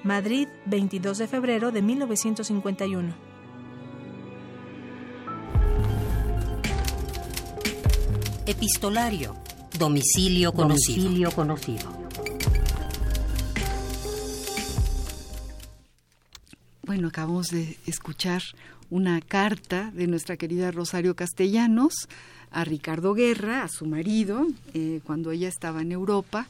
[0.04, 3.29] Madrid, 22 de febrero de 1951.
[8.50, 9.36] Epistolario.
[9.78, 11.04] Domicilio conocido.
[11.04, 12.10] Domicilio conocido.
[16.82, 18.42] Bueno, acabamos de escuchar
[18.90, 21.94] una carta de nuestra querida Rosario Castellanos
[22.50, 26.48] a Ricardo Guerra, a su marido, eh, cuando ella estaba en Europa,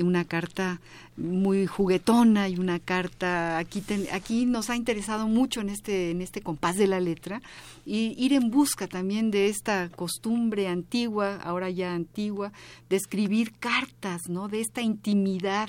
[0.00, 0.80] una carta
[1.16, 6.40] muy juguetona y una carta aquí aquí nos ha interesado mucho en este en este
[6.40, 7.42] compás de la letra
[7.84, 12.52] y ir en busca también de esta costumbre antigua ahora ya antigua
[12.88, 15.68] de escribir cartas no de esta intimidad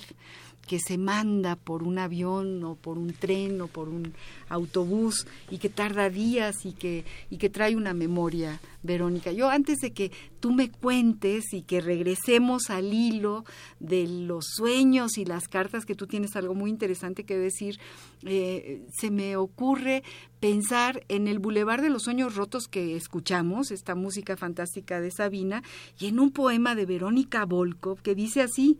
[0.67, 4.13] que se manda por un avión o por un tren o por un
[4.49, 9.31] autobús y que tarda días y que, y que trae una memoria, Verónica.
[9.31, 13.45] Yo antes de que tú me cuentes y que regresemos al hilo
[13.79, 17.79] de los sueños y las cartas, que tú tienes algo muy interesante que decir,
[18.23, 20.03] eh, se me ocurre
[20.41, 25.63] pensar en el Boulevard de los Sueños Rotos que escuchamos, esta música fantástica de Sabina,
[25.97, 28.77] y en un poema de Verónica Volkov que dice así,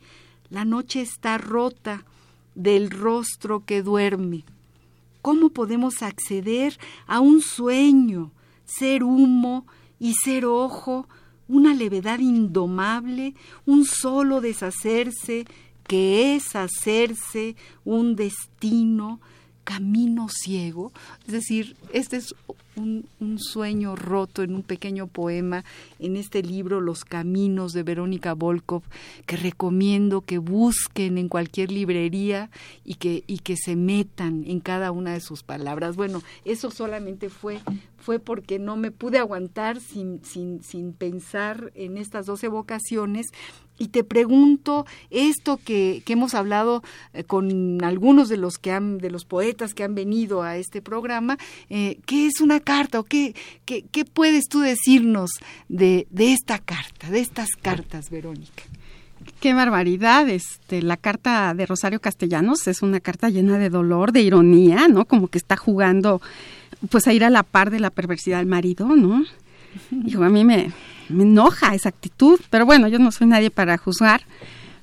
[0.54, 2.06] la noche está rota
[2.54, 4.44] del rostro que duerme.
[5.24, 8.32] ¿Cómo podemos acceder a un sueño,
[8.64, 9.66] ser humo
[10.00, 11.08] y ser ojo,
[11.48, 13.34] una levedad indomable,
[13.66, 15.46] un solo deshacerse,
[15.88, 19.20] que es hacerse un destino,
[19.64, 20.94] camino ciego?
[21.26, 22.36] Es decir, este es
[22.76, 25.64] un, un, sueño roto en un pequeño poema
[26.00, 28.84] en este libro Los Caminos de Verónica Volkov,
[29.26, 32.50] que recomiendo que busquen en cualquier librería
[32.84, 35.96] y que, y que se metan en cada una de sus palabras.
[35.96, 37.60] Bueno, eso solamente fue,
[37.98, 43.28] fue porque no me pude aguantar sin, sin, sin pensar en estas dos evocaciones
[43.80, 46.84] y te pregunto esto que, que hemos hablado
[47.14, 50.82] eh, con algunos de los que han de los poetas que han venido a este
[50.82, 51.38] programa
[51.70, 53.36] eh, qué es una carta o qué,
[53.66, 55.32] qué, qué puedes tú decirnos
[55.70, 58.64] de, de esta carta de estas cartas Verónica
[59.40, 64.22] Qué barbaridad, este, la carta de Rosario Castellanos es una carta llena de dolor, de
[64.22, 65.06] ironía, ¿no?
[65.06, 66.22] Como que está jugando,
[66.90, 69.24] pues a ir a la par de la perversidad del marido, ¿no?
[69.92, 70.72] Y a mí me,
[71.10, 74.22] me enoja esa actitud, pero bueno, yo no soy nadie para juzgar.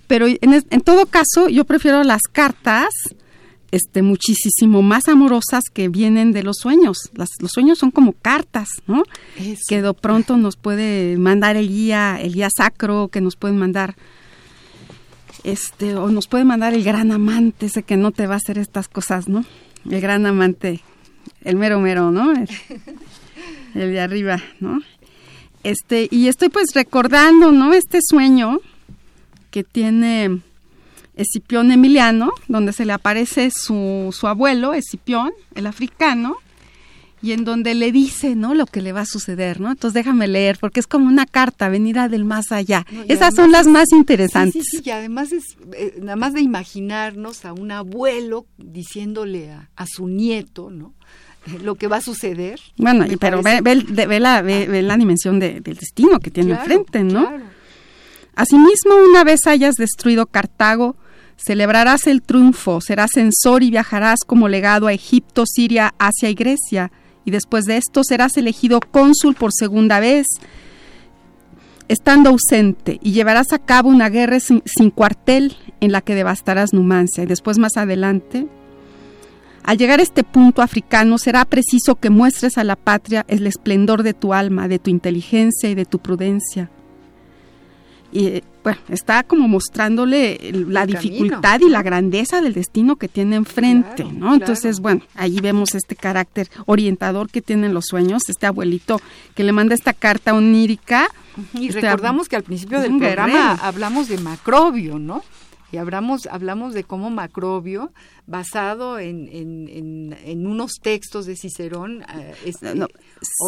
[0.06, 2.90] Pero en, en todo caso, yo prefiero las cartas
[3.70, 7.10] este, muchísimo más amorosas que vienen de los sueños.
[7.14, 9.04] Las, los sueños son como cartas, ¿no?
[9.38, 9.62] Eso.
[9.68, 13.96] Que de pronto nos puede mandar el guía, el guía sacro, que nos pueden mandar,
[15.44, 18.58] este, o nos puede mandar el gran amante, ese que no te va a hacer
[18.58, 19.44] estas cosas, ¿no?
[19.88, 20.80] el gran amante,
[21.42, 22.32] el mero mero, ¿no?
[22.32, 22.48] El,
[23.74, 24.80] el de arriba, ¿no?
[25.62, 27.72] Este, y estoy pues recordando, ¿no?
[27.74, 28.60] Este sueño
[29.50, 30.40] que tiene
[31.20, 36.36] Escipión Emiliano, donde se le aparece su, su abuelo, Escipión, el africano,
[37.22, 38.54] y en donde le dice, ¿no?
[38.54, 39.70] Lo que le va a suceder, ¿no?
[39.70, 42.86] Entonces déjame leer, porque es como una carta venida del más allá.
[43.08, 44.64] Esas son las más interesantes.
[44.70, 45.44] Sí, sí, y además es,
[45.76, 50.94] eh, nada más de imaginarnos a un abuelo diciéndole a, a su nieto, ¿no?
[51.62, 52.60] lo que va a suceder.
[52.76, 57.28] Bueno, pero ve, ve, la, ve, la dimensión del destino que tiene enfrente, ¿no?
[57.28, 57.44] Claro.
[58.34, 60.96] Asimismo, una vez hayas destruido Cartago,
[61.44, 66.92] celebrarás el triunfo, serás censor y viajarás como legado a Egipto, Siria, Asia y Grecia,
[67.24, 70.26] y después de esto serás elegido cónsul por segunda vez,
[71.88, 77.24] estando ausente, y llevarás a cabo una guerra sin, cuartel en la que devastarás Numancia,
[77.24, 78.46] y después más adelante
[79.62, 84.02] al llegar a este punto africano será preciso que muestres a la patria el esplendor
[84.02, 86.70] de tu alma, de tu inteligencia y de tu prudencia.
[88.12, 94.04] Y bueno, está como mostrándole la dificultad y la grandeza del destino que tiene enfrente,
[94.04, 94.34] ¿no?
[94.34, 99.00] Entonces, bueno, allí vemos este carácter orientador que tienen los sueños, este abuelito
[99.34, 101.08] que le manda esta carta onírica.
[101.54, 105.22] Y este recordamos que al principio del programa hablamos de Macrobio, ¿no?
[105.72, 107.92] Y hablamos, hablamos de cómo Macrobio,
[108.26, 112.02] basado en, en, en, unos textos de Cicerón...
[112.02, 112.52] Eh,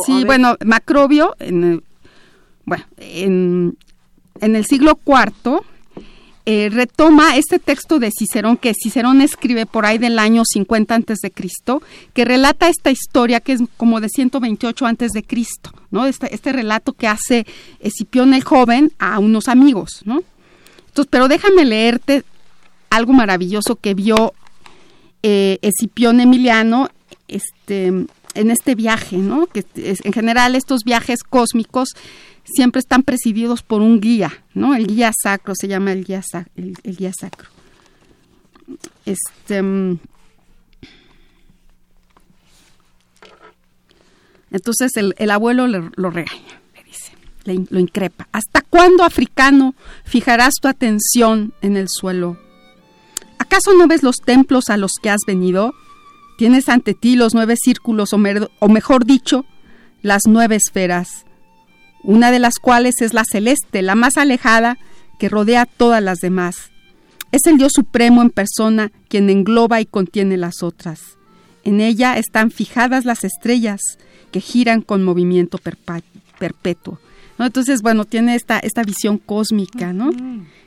[0.07, 1.83] sí, bueno, Macrobio, en,
[2.65, 3.77] bueno, en,
[4.41, 5.63] en el siglo IV,
[6.45, 11.19] eh, retoma este texto de Cicerón que Cicerón escribe por ahí del año 50 antes
[11.21, 11.83] de Cristo,
[12.15, 16.05] que relata esta historia que es como de 128 antes de Cristo, ¿no?
[16.07, 17.47] Este, este relato que hace
[17.79, 20.25] Escipión el joven a unos amigos, ¿no?
[20.89, 22.25] Entonces, pero déjame leerte
[22.91, 24.35] algo maravilloso que vio
[25.23, 26.91] eh, Escipión Emiliano
[27.29, 29.47] este, en este viaje, ¿no?
[29.47, 31.91] Que en general estos viajes cósmicos
[32.45, 34.75] siempre están presididos por un guía, ¿no?
[34.75, 37.49] El guía sacro se llama el guía, sacro.
[39.05, 39.59] Este,
[44.51, 46.63] entonces el, el abuelo le, lo regaña
[47.45, 48.29] lo increpa.
[48.33, 49.75] ¿Hasta cuándo, africano,
[50.05, 52.39] fijarás tu atención en el suelo?
[53.39, 55.75] ¿Acaso no ves los templos a los que has venido?
[56.39, 59.45] Tienes ante ti los nueve círculos, o mejor dicho,
[60.03, 61.25] las nueve esferas,
[62.03, 64.79] una de las cuales es la celeste, la más alejada,
[65.19, 66.71] que rodea a todas las demás.
[67.31, 71.01] Es el Dios Supremo en persona quien engloba y contiene las otras.
[71.65, 73.81] En ella están fijadas las estrellas
[74.33, 75.59] que giran con movimiento
[76.39, 76.99] perpetuo.
[77.39, 80.11] Entonces, bueno, tiene esta, esta visión cósmica, ¿no?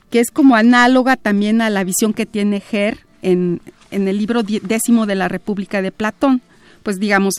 [0.09, 3.61] Que es como análoga también a la visión que tiene Ger en,
[3.91, 6.41] en el libro décimo de la República de Platón.
[6.83, 7.36] Pues digamos,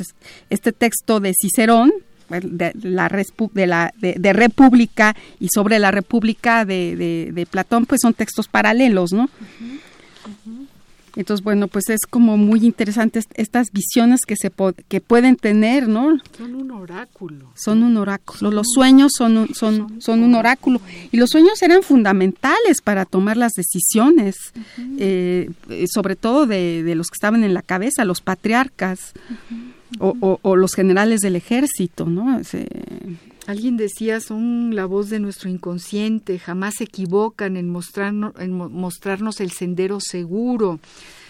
[0.50, 1.92] este texto de Cicerón,
[2.28, 8.14] de la, de, la de, República y sobre la República de, de, Platón, pues son
[8.14, 9.28] textos paralelos, ¿no?
[11.16, 14.52] Entonces, bueno, pues es como muy interesante estas visiones que se
[14.88, 16.18] que pueden tener, ¿no?
[16.36, 17.50] Son un oráculo.
[17.54, 18.50] Son un oráculo.
[18.50, 20.78] Los sueños son un, son, son un oráculo.
[21.10, 24.36] Y los sueños eran fundamentales para tomar las decisiones,
[24.98, 25.50] eh,
[25.90, 29.14] sobre todo de, de, los que estaban en la cabeza, los patriarcas
[29.98, 32.40] o, o, los generales del ejército, ¿no?
[33.46, 39.40] Alguien decía, son la voz de nuestro inconsciente, jamás se equivocan en mostrarnos, en mostrarnos
[39.40, 40.80] el sendero seguro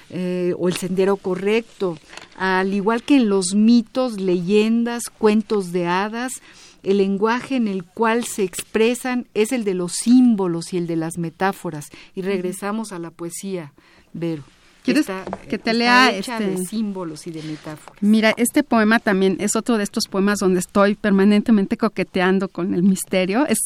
[0.08, 1.98] eh, o el sendero correcto.
[2.38, 6.40] Al igual que en los mitos, leyendas, cuentos de hadas,
[6.82, 10.96] el lenguaje en el cual se expresan es el de los símbolos y el de
[10.96, 11.88] las metáforas.
[12.14, 13.72] Y regresamos a la poesía,
[14.14, 14.44] Vero.
[14.86, 15.06] ¿Quieres
[15.48, 16.48] que te lea hecha este?
[16.48, 18.00] de símbolos y de metáforas?
[18.00, 22.84] Mira, este poema también es otro de estos poemas donde estoy permanentemente coqueteando con el
[22.84, 23.44] misterio.
[23.48, 23.58] Es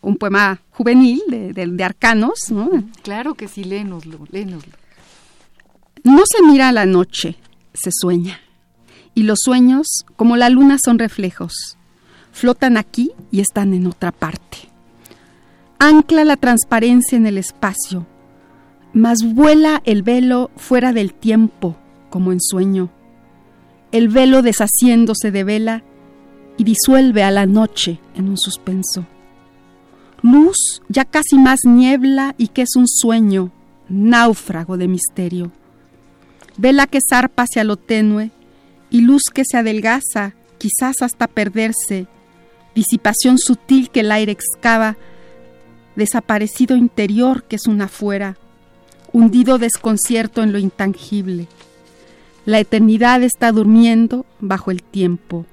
[0.00, 2.70] un poema juvenil de, de, arcanos, ¿no?
[3.02, 4.72] Claro que sí, léenoslo, léenoslo.
[6.04, 7.36] No se mira a la noche,
[7.74, 8.38] se sueña.
[9.12, 11.78] Y los sueños, como la luna, son reflejos.
[12.30, 14.58] Flotan aquí y están en otra parte.
[15.80, 18.06] Ancla la transparencia en el espacio
[18.92, 21.76] mas vuela el velo fuera del tiempo,
[22.08, 22.90] como en sueño.
[23.92, 25.82] El velo deshaciéndose de vela
[26.56, 29.06] y disuelve a la noche en un suspenso.
[30.22, 33.50] Luz ya casi más niebla y que es un sueño,
[33.88, 35.50] náufrago de misterio.
[36.56, 38.30] Vela que zarpa hacia lo tenue
[38.90, 42.06] y luz que se adelgaza, quizás hasta perderse,
[42.74, 44.96] disipación sutil que el aire excava,
[45.96, 48.36] desaparecido interior que es una fuera
[49.12, 51.46] hundido desconcierto en lo intangible.
[52.46, 55.46] La eternidad está durmiendo bajo el tiempo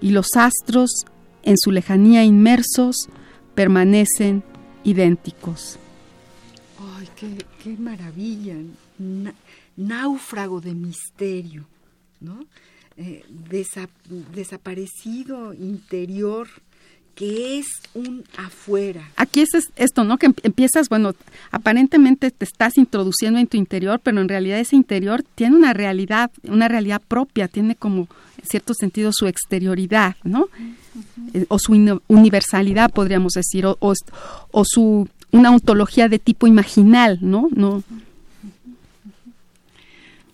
[0.00, 1.04] y los astros,
[1.42, 3.08] en su lejanía inmersos,
[3.54, 4.42] permanecen
[4.84, 5.78] idénticos.
[6.96, 7.08] ¡Ay,
[7.62, 8.56] qué, maravilla!
[9.76, 11.64] náufrago de misterio,
[12.20, 12.44] ¿no?
[12.96, 13.24] Eh,
[14.34, 16.48] desaparecido interior
[17.18, 19.10] que es un afuera.
[19.16, 20.18] Aquí es esto, ¿no?
[20.18, 21.16] Que em, empiezas, bueno,
[21.50, 26.30] aparentemente te estás introduciendo en tu interior, pero en realidad ese interior tiene una realidad,
[26.44, 28.02] una realidad propia, tiene como,
[28.40, 30.46] en cierto sentido, su exterioridad, ¿no?
[31.34, 31.72] Eh, o su
[32.06, 37.48] universalidad, podríamos decir, o, o, su, una ontología de tipo imaginal, ¿no?
[37.50, 37.82] No,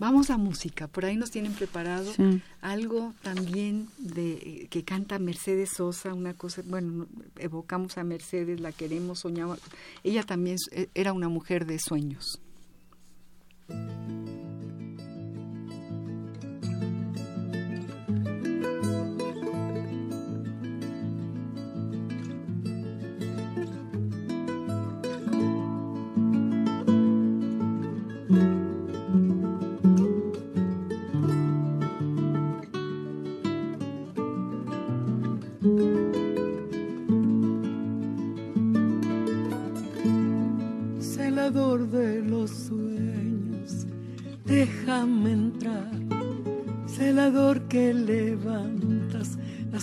[0.04, 2.12] Vamos a música, por ahí nos tienen preparado
[2.60, 7.06] algo también de que canta Mercedes Sosa, una cosa, bueno,
[7.38, 9.60] evocamos a Mercedes, la queremos, soñamos.
[10.02, 12.38] Ella también e, era una mujer de sueños.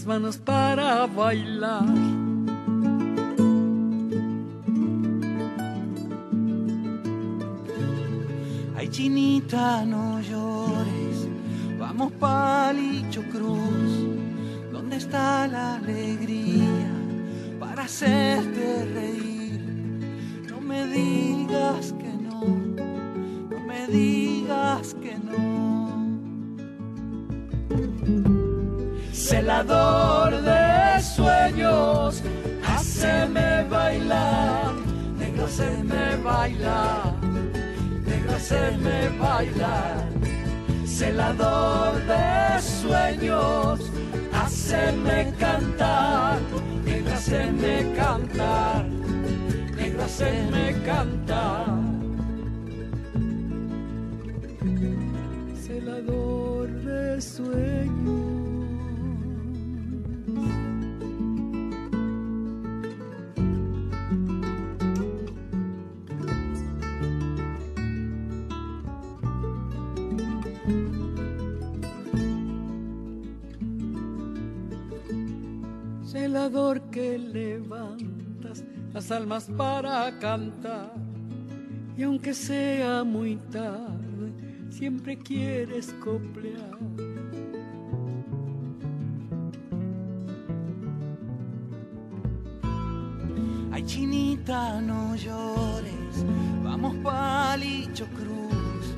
[0.01, 1.83] Las manos para bailar.
[8.75, 10.20] Ay, chinita, no
[38.51, 40.09] negro, haceme bailar.
[40.85, 43.79] Celador de sueños,
[44.33, 46.39] haceme cantar,
[46.85, 49.01] negro, haceme cantar
[50.03, 51.79] hacerme cantar.
[55.55, 58.00] Celador de sueños.
[76.11, 78.49] Celador que levanta
[78.91, 80.91] las almas para cantar.
[81.95, 84.33] Y aunque sea muy tarde,
[84.69, 86.77] siempre quieres coplear.
[93.71, 96.25] Ay, chinita, no llores,
[96.61, 98.97] vamos palicho cruz.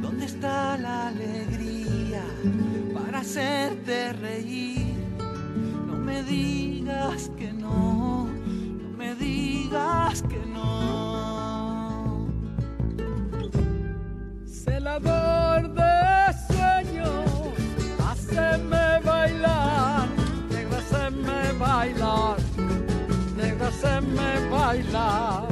[0.00, 2.22] ¿Dónde está la alegría
[2.94, 4.83] para hacerte reír?
[6.14, 8.28] No me digas que no
[9.18, 12.28] digas que no.
[14.46, 17.30] Celador de sueños,
[18.06, 20.06] haceme bailar,
[20.50, 22.36] negro, haceme bailar,
[23.36, 25.48] negro, haceme bailar.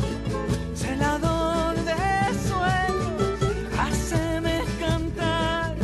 [0.76, 2.02] Celador de
[2.48, 3.40] sueños,
[3.80, 5.74] haceme cantar,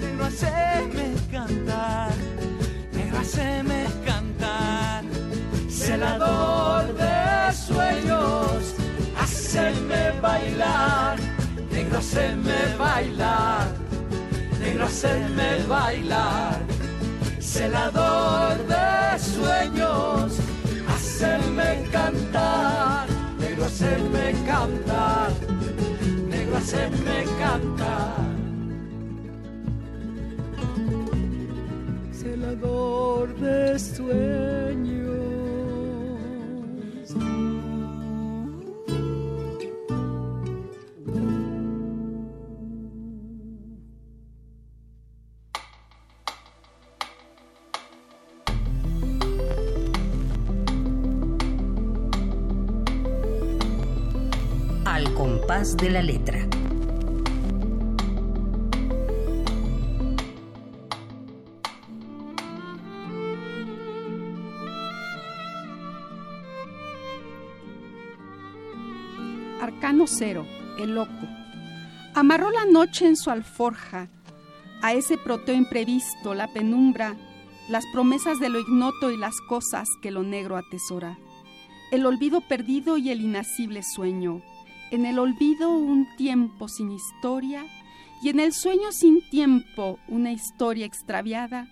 [0.00, 2.12] negro, haceme cantar,
[3.18, 3.87] haceme.
[6.08, 6.58] Celador
[9.58, 11.18] hacerme bailar,
[11.70, 13.66] negro hacerme bailar,
[14.60, 16.60] negro hacerme bailar,
[17.40, 20.38] celador de sueños,
[20.88, 25.30] hacerme cantar, negro hacerme cantar,
[26.28, 28.28] negro hacerme cantar.
[32.12, 34.57] Celador de sueños.
[55.58, 56.38] De la letra.
[69.60, 70.46] Arcano cero,
[70.78, 71.10] el loco.
[72.14, 74.08] Amarró la noche en su alforja,
[74.80, 77.16] a ese proteo imprevisto, la penumbra,
[77.68, 81.18] las promesas de lo ignoto y las cosas que lo negro atesora,
[81.90, 84.40] el olvido perdido y el inacible sueño,
[84.90, 87.64] en el olvido un tiempo sin historia
[88.22, 91.68] y en el sueño sin tiempo una historia extraviada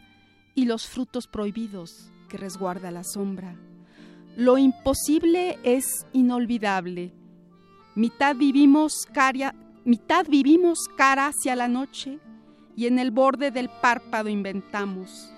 [0.54, 3.56] y los frutos prohibidos que resguarda la sombra.
[4.36, 7.12] Lo imposible es inolvidable.
[7.94, 9.54] Mitad vivimos cara,
[9.84, 12.18] mitad vivimos cara hacia la noche
[12.76, 15.32] y en el borde del párpado inventamos.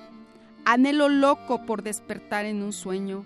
[0.64, 3.24] Anhelo loco por despertar en un sueño,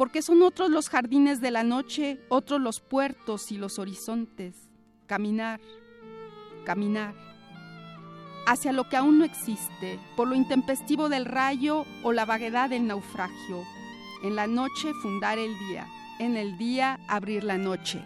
[0.00, 4.70] porque son otros los jardines de la noche, otros los puertos y los horizontes.
[5.06, 5.60] Caminar,
[6.64, 7.14] caminar
[8.46, 12.86] hacia lo que aún no existe, por lo intempestivo del rayo o la vaguedad del
[12.86, 13.62] naufragio.
[14.22, 15.86] En la noche fundar el día,
[16.18, 18.02] en el día abrir la noche.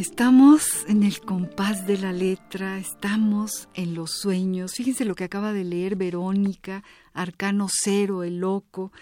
[0.00, 4.72] Estamos en el compás de la letra, estamos en los sueños.
[4.72, 6.82] Fíjense lo que acaba de leer Verónica,
[7.12, 8.92] Arcano Cero, el loco.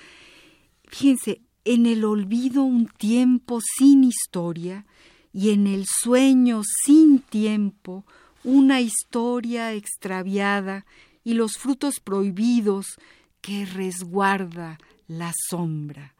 [0.89, 4.87] Fíjense, en el olvido un tiempo sin historia
[5.33, 8.05] y en el sueño sin tiempo
[8.43, 10.85] una historia extraviada
[11.23, 12.99] y los frutos prohibidos
[13.41, 16.17] que resguarda la sombra.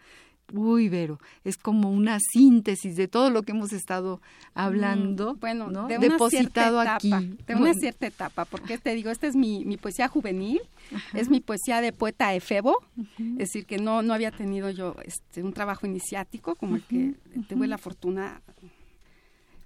[0.55, 4.23] Uy, Vero, es como una síntesis de todo lo que hemos estado
[4.55, 5.89] hablando, mm, bueno, ¿no?
[5.89, 7.09] de depositado una aquí.
[7.09, 10.63] Etapa, de una cierta etapa, porque te digo, esta es mi, mi poesía juvenil,
[11.13, 12.79] es mi poesía de poeta efebo,
[13.19, 17.15] es decir, que no, no había tenido yo este, un trabajo iniciático como el que
[17.49, 18.41] tuve la fortuna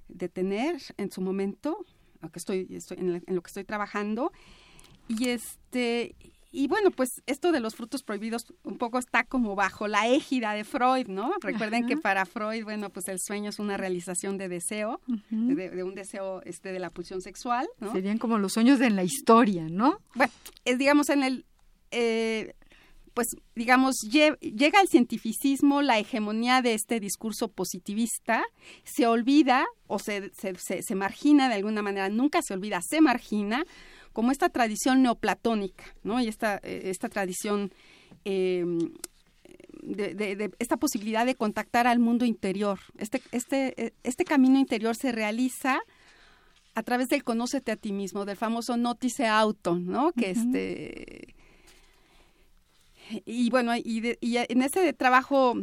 [0.09, 1.87] de tener en su momento,
[2.21, 4.33] aunque estoy, estoy en, en lo que estoy trabajando,
[5.07, 6.17] y este
[6.53, 10.53] y bueno, pues esto de los frutos prohibidos un poco está como bajo la égida
[10.53, 11.33] de Freud, ¿no?
[11.41, 15.01] Recuerden que para Freud, bueno, pues el sueño es una realización de deseo,
[15.31, 17.91] de, un deseo este de la pulsión sexual, ¿no?
[17.93, 19.99] Serían como los sueños de la historia, ¿no?
[20.15, 20.33] Bueno,
[20.67, 21.47] es digamos en el...
[21.91, 22.55] Eh,
[23.15, 28.43] pues digamos, llega al cientificismo la hegemonía de este discurso positivista,
[28.85, 33.67] se olvida o se, se, se margina de alguna manera, nunca se olvida, se margina
[34.13, 36.21] como esta tradición neoplatónica, ¿no?
[36.21, 37.73] Y esta, eh, esta tradición
[38.25, 38.93] em,
[39.83, 42.79] de, esta posibilidad de contactar al mundo interior.
[42.99, 45.81] Este, este, eh, este camino interior se realiza
[46.75, 50.13] a través del conócete a ti mismo, del famoso notice auto, ¿no?
[50.13, 51.35] Que este
[53.27, 55.55] y bueno, y, y en ese trabajo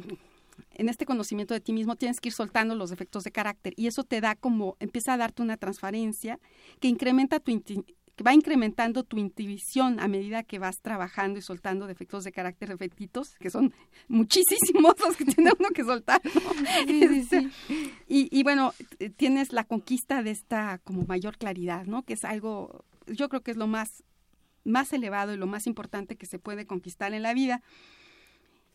[0.80, 3.88] en este conocimiento de ti mismo tienes que ir soltando los defectos de carácter y
[3.88, 6.40] eso te da como, empieza a darte una transparencia
[6.80, 7.52] que incrementa tu,
[8.20, 12.68] que va incrementando tu intuición a medida que vas trabajando y soltando defectos de carácter
[12.68, 13.74] defectitos, que son
[14.10, 16.22] muchísimos los que tiene uno que soltar.
[16.86, 17.50] Este,
[18.10, 18.74] y, y, bueno,
[19.16, 22.04] tienes la conquista de esta como mayor claridad, ¿no?
[22.04, 24.04] Que es algo, yo creo que es lo más,
[24.66, 27.62] más elevado y lo más importante que se puede conquistar en la vida.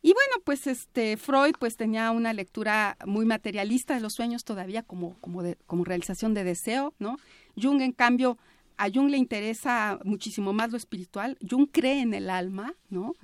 [0.01, 4.83] Y bueno, pues este Freud pues tenía una lectura muy materialista de los sueños todavía
[4.83, 7.17] como como como realización de deseo, ¿no?
[7.57, 8.39] Jung en cambio
[8.77, 11.39] a Jung le interesa muchísimo más lo espiritual.
[11.49, 13.15] Jung cree en el alma, ¿no?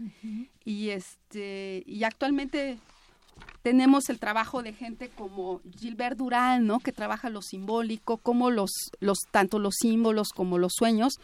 [0.64, 2.78] Y este y actualmente
[3.62, 6.80] tenemos el trabajo de gente como Gilbert Durán, ¿no?
[6.80, 8.70] Que trabaja lo simbólico, como los
[9.00, 11.14] los tanto los símbolos como los sueños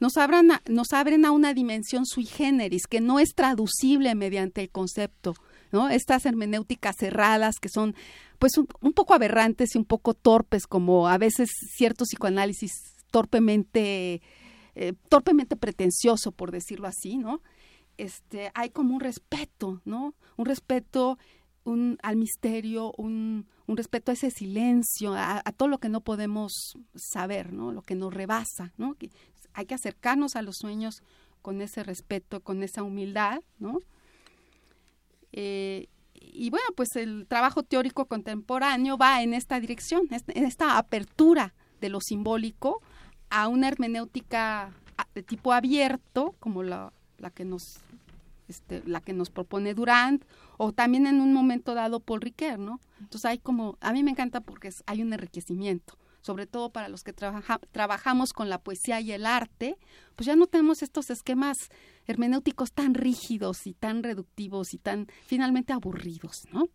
[0.00, 4.70] nos abran nos abren a una dimensión sui generis que no es traducible mediante el
[4.70, 5.34] concepto.
[5.72, 5.88] ¿no?
[5.88, 7.96] Estas hermenéuticas cerradas que son
[8.38, 14.22] pues un, un, poco aberrantes y un poco torpes como a veces ciertos psicoanálisis torpemente,
[14.74, 17.42] eh, torpemente pretencioso, por decirlo así, ¿no?
[17.96, 20.16] Este, hay como un respeto, ¿no?
[20.36, 21.16] Un respeto
[22.02, 27.52] al misterio, un, un, respeto a ese silencio, a, todo lo que no podemos saber,
[27.52, 27.70] ¿no?
[27.70, 28.96] Lo que nos rebasa, ¿no?
[29.52, 31.04] Hay que acercarnos a los sueños
[31.40, 33.78] con ese respeto, con esa humildad, ¿no?
[35.30, 41.54] Eh, y bueno, pues el trabajo teórico contemporáneo va en esta dirección, en esta apertura
[41.80, 42.82] de lo simbólico
[43.30, 44.72] a una hermenéutica
[45.14, 47.80] de tipo abierto, como la, la que nos
[48.48, 50.24] este, la que nos propone Durant,
[50.58, 52.78] o también en un momento dado Paul Ricoeur, ¿no?
[53.00, 57.04] Entonces hay como, a mí me encanta porque hay un enriquecimiento, sobre todo para los
[57.04, 59.78] que trabajamos con la poesía y el arte,
[60.14, 61.70] pues ya no tenemos estos esquemas
[62.06, 66.68] hermenéuticos tan rígidos y tan reductivos y tan finalmente aburridos, ¿no?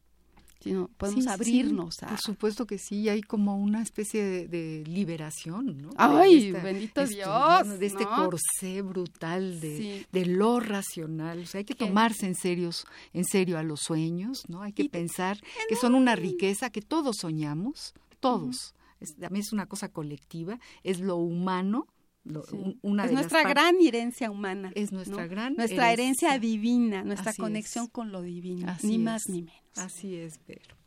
[0.59, 2.07] Sino podemos abrirnos a...
[2.07, 5.89] Por supuesto que sí, hay como una especie de, liberación, ¿no?
[5.95, 7.79] ¡Ay, bendito Dios!
[7.79, 11.39] de este corsé brutal de, de, lo racional.
[11.39, 14.61] O sea, hay que tomarse en, serios, en serio a los sueños, ¿no?
[14.61, 15.39] Hay que pensar
[15.69, 18.73] que son una riqueza, que todos soñamos, todos.
[19.19, 21.87] también es una cosa colectiva, es lo humano
[22.23, 24.71] es nuestra gran herencia humana.
[24.75, 29.61] Es nuestra gran Nuestra herencia, divina, nuestra conexión con lo divino, ni más ni menos.
[29.75, 30.78] Así es, pero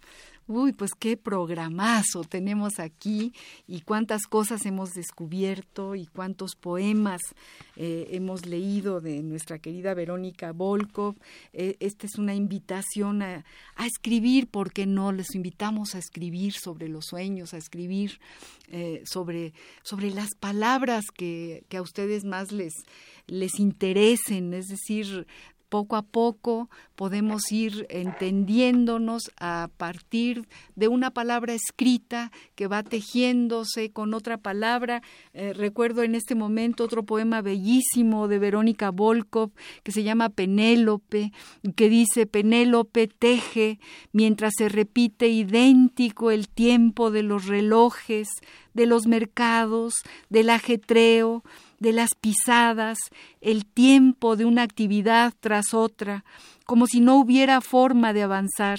[0.48, 3.32] Uy, pues qué programazo tenemos aquí
[3.68, 7.20] y cuántas cosas hemos descubierto y cuántos poemas
[7.76, 11.14] eh, hemos leído de nuestra querida Verónica Volkov.
[11.52, 13.44] Eh, esta es una invitación a,
[13.86, 15.12] escribir, ¿por qué no?
[15.12, 18.18] Les invitamos a escribir sobre los sueños, a escribir
[18.68, 22.74] eh, sobre, sobre las palabras que, que a ustedes más les,
[23.26, 25.26] les interesen, es decir,
[25.72, 30.46] poco a poco podemos ir entendiéndonos a partir
[30.76, 35.00] de una palabra escrita que va tejiéndose con otra palabra.
[35.32, 39.52] Eh, recuerdo en este momento otro poema bellísimo de Verónica Volkov
[39.82, 41.32] que se llama Penélope,
[41.74, 43.80] que dice Penélope teje
[44.12, 48.28] mientras se repite idéntico el tiempo de los relojes,
[48.74, 49.94] de los mercados,
[50.28, 51.42] del ajetreo,
[51.82, 52.98] de las pisadas,
[53.40, 56.24] el tiempo de una actividad tras otra,
[56.64, 58.78] como si no hubiera forma de avanzar.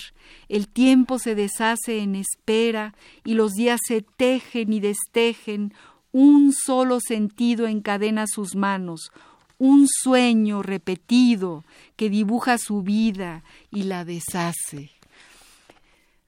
[0.49, 5.73] El tiempo se deshace en espera y los días se tejen y destejen.
[6.11, 9.11] Un solo sentido encadena sus manos,
[9.57, 14.91] un sueño repetido que dibuja su vida y la deshace.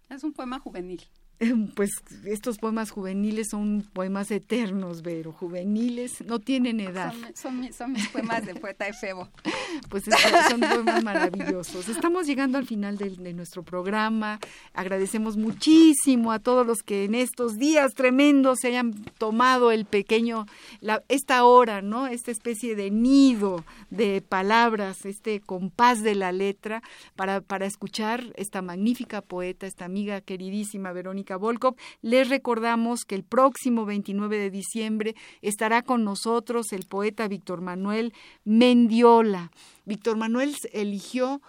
[0.10, 1.02] Es un poema juvenil.
[1.76, 1.92] pues
[2.26, 7.14] estos poemas juveniles son poemas eternos, pero juveniles, no tienen edad.
[7.34, 9.30] Son, son, mis poemas de poeta Efebo.
[9.90, 10.06] Pues
[10.50, 11.90] son poemas maravillosos.
[11.90, 14.40] Estamos llegando al final de, de, nuestro programa.
[14.74, 20.46] Agradecemos muchísimo a todos los que en estos días tremendos se hayan tomado el pequeño,
[20.80, 22.08] la, esta hora, ¿no?
[22.08, 26.82] Esta especie de nido de palabras, este compás de la letra,
[27.16, 31.76] para, para escuchar esta magnífica poeta, esta amiga queridísima Verónica Volkov.
[32.02, 38.14] Les recordamos que el próximo 29 de diciembre estará con nosotros el poeta Víctor Manuel
[38.44, 39.52] Mendiola.
[39.86, 41.42] Víctor Manuel eligió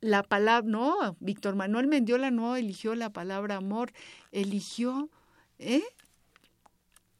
[0.00, 3.92] la palabra, no, Víctor Manuel Mendiola no eligió la palabra amor,
[4.32, 5.08] eligió,
[5.58, 5.82] ¿eh?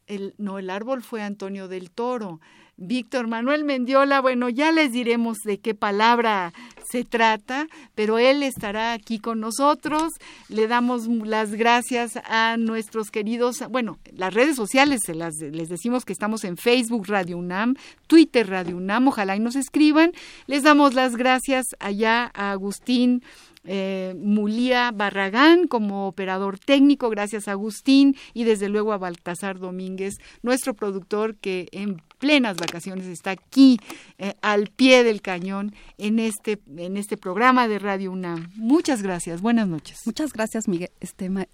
[0.06, 2.40] El, no, el árbol fue Antonio del Toro.
[2.78, 6.52] Víctor Manuel Mendiola, bueno, ya les diremos de qué palabra
[6.90, 10.12] se trata, pero él estará aquí con nosotros.
[10.48, 16.04] Le damos las gracias a nuestros queridos, bueno, las redes sociales, se las, les decimos
[16.04, 20.12] que estamos en Facebook Radio UNAM, Twitter Radio UNAM, ojalá y nos escriban.
[20.46, 23.22] Les damos las gracias allá a Agustín
[23.66, 30.14] eh, Mulía Barragán como operador técnico, gracias a Agustín y desde luego a Baltasar Domínguez,
[30.42, 33.78] nuestro productor que en plenas vacaciones está aquí
[34.18, 38.50] eh, al pie del cañón en este en este programa de Radio UNAM.
[38.56, 39.98] Muchas gracias, buenas noches.
[40.06, 41.48] Muchas gracias, Miguel, este, María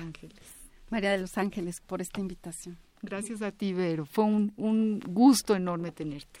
[0.00, 0.38] Ángeles.
[0.90, 2.78] María de los Ángeles por esta invitación.
[3.00, 4.04] Gracias a ti, Vero.
[4.04, 6.40] Fue un, un gusto enorme tenerte.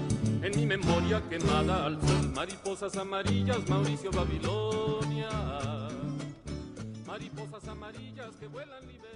[0.41, 5.29] en mi memoria quemada al sol, mariposas amarillas, Mauricio Babilonia,
[7.05, 9.10] mariposas amarillas que vuelan liberadas.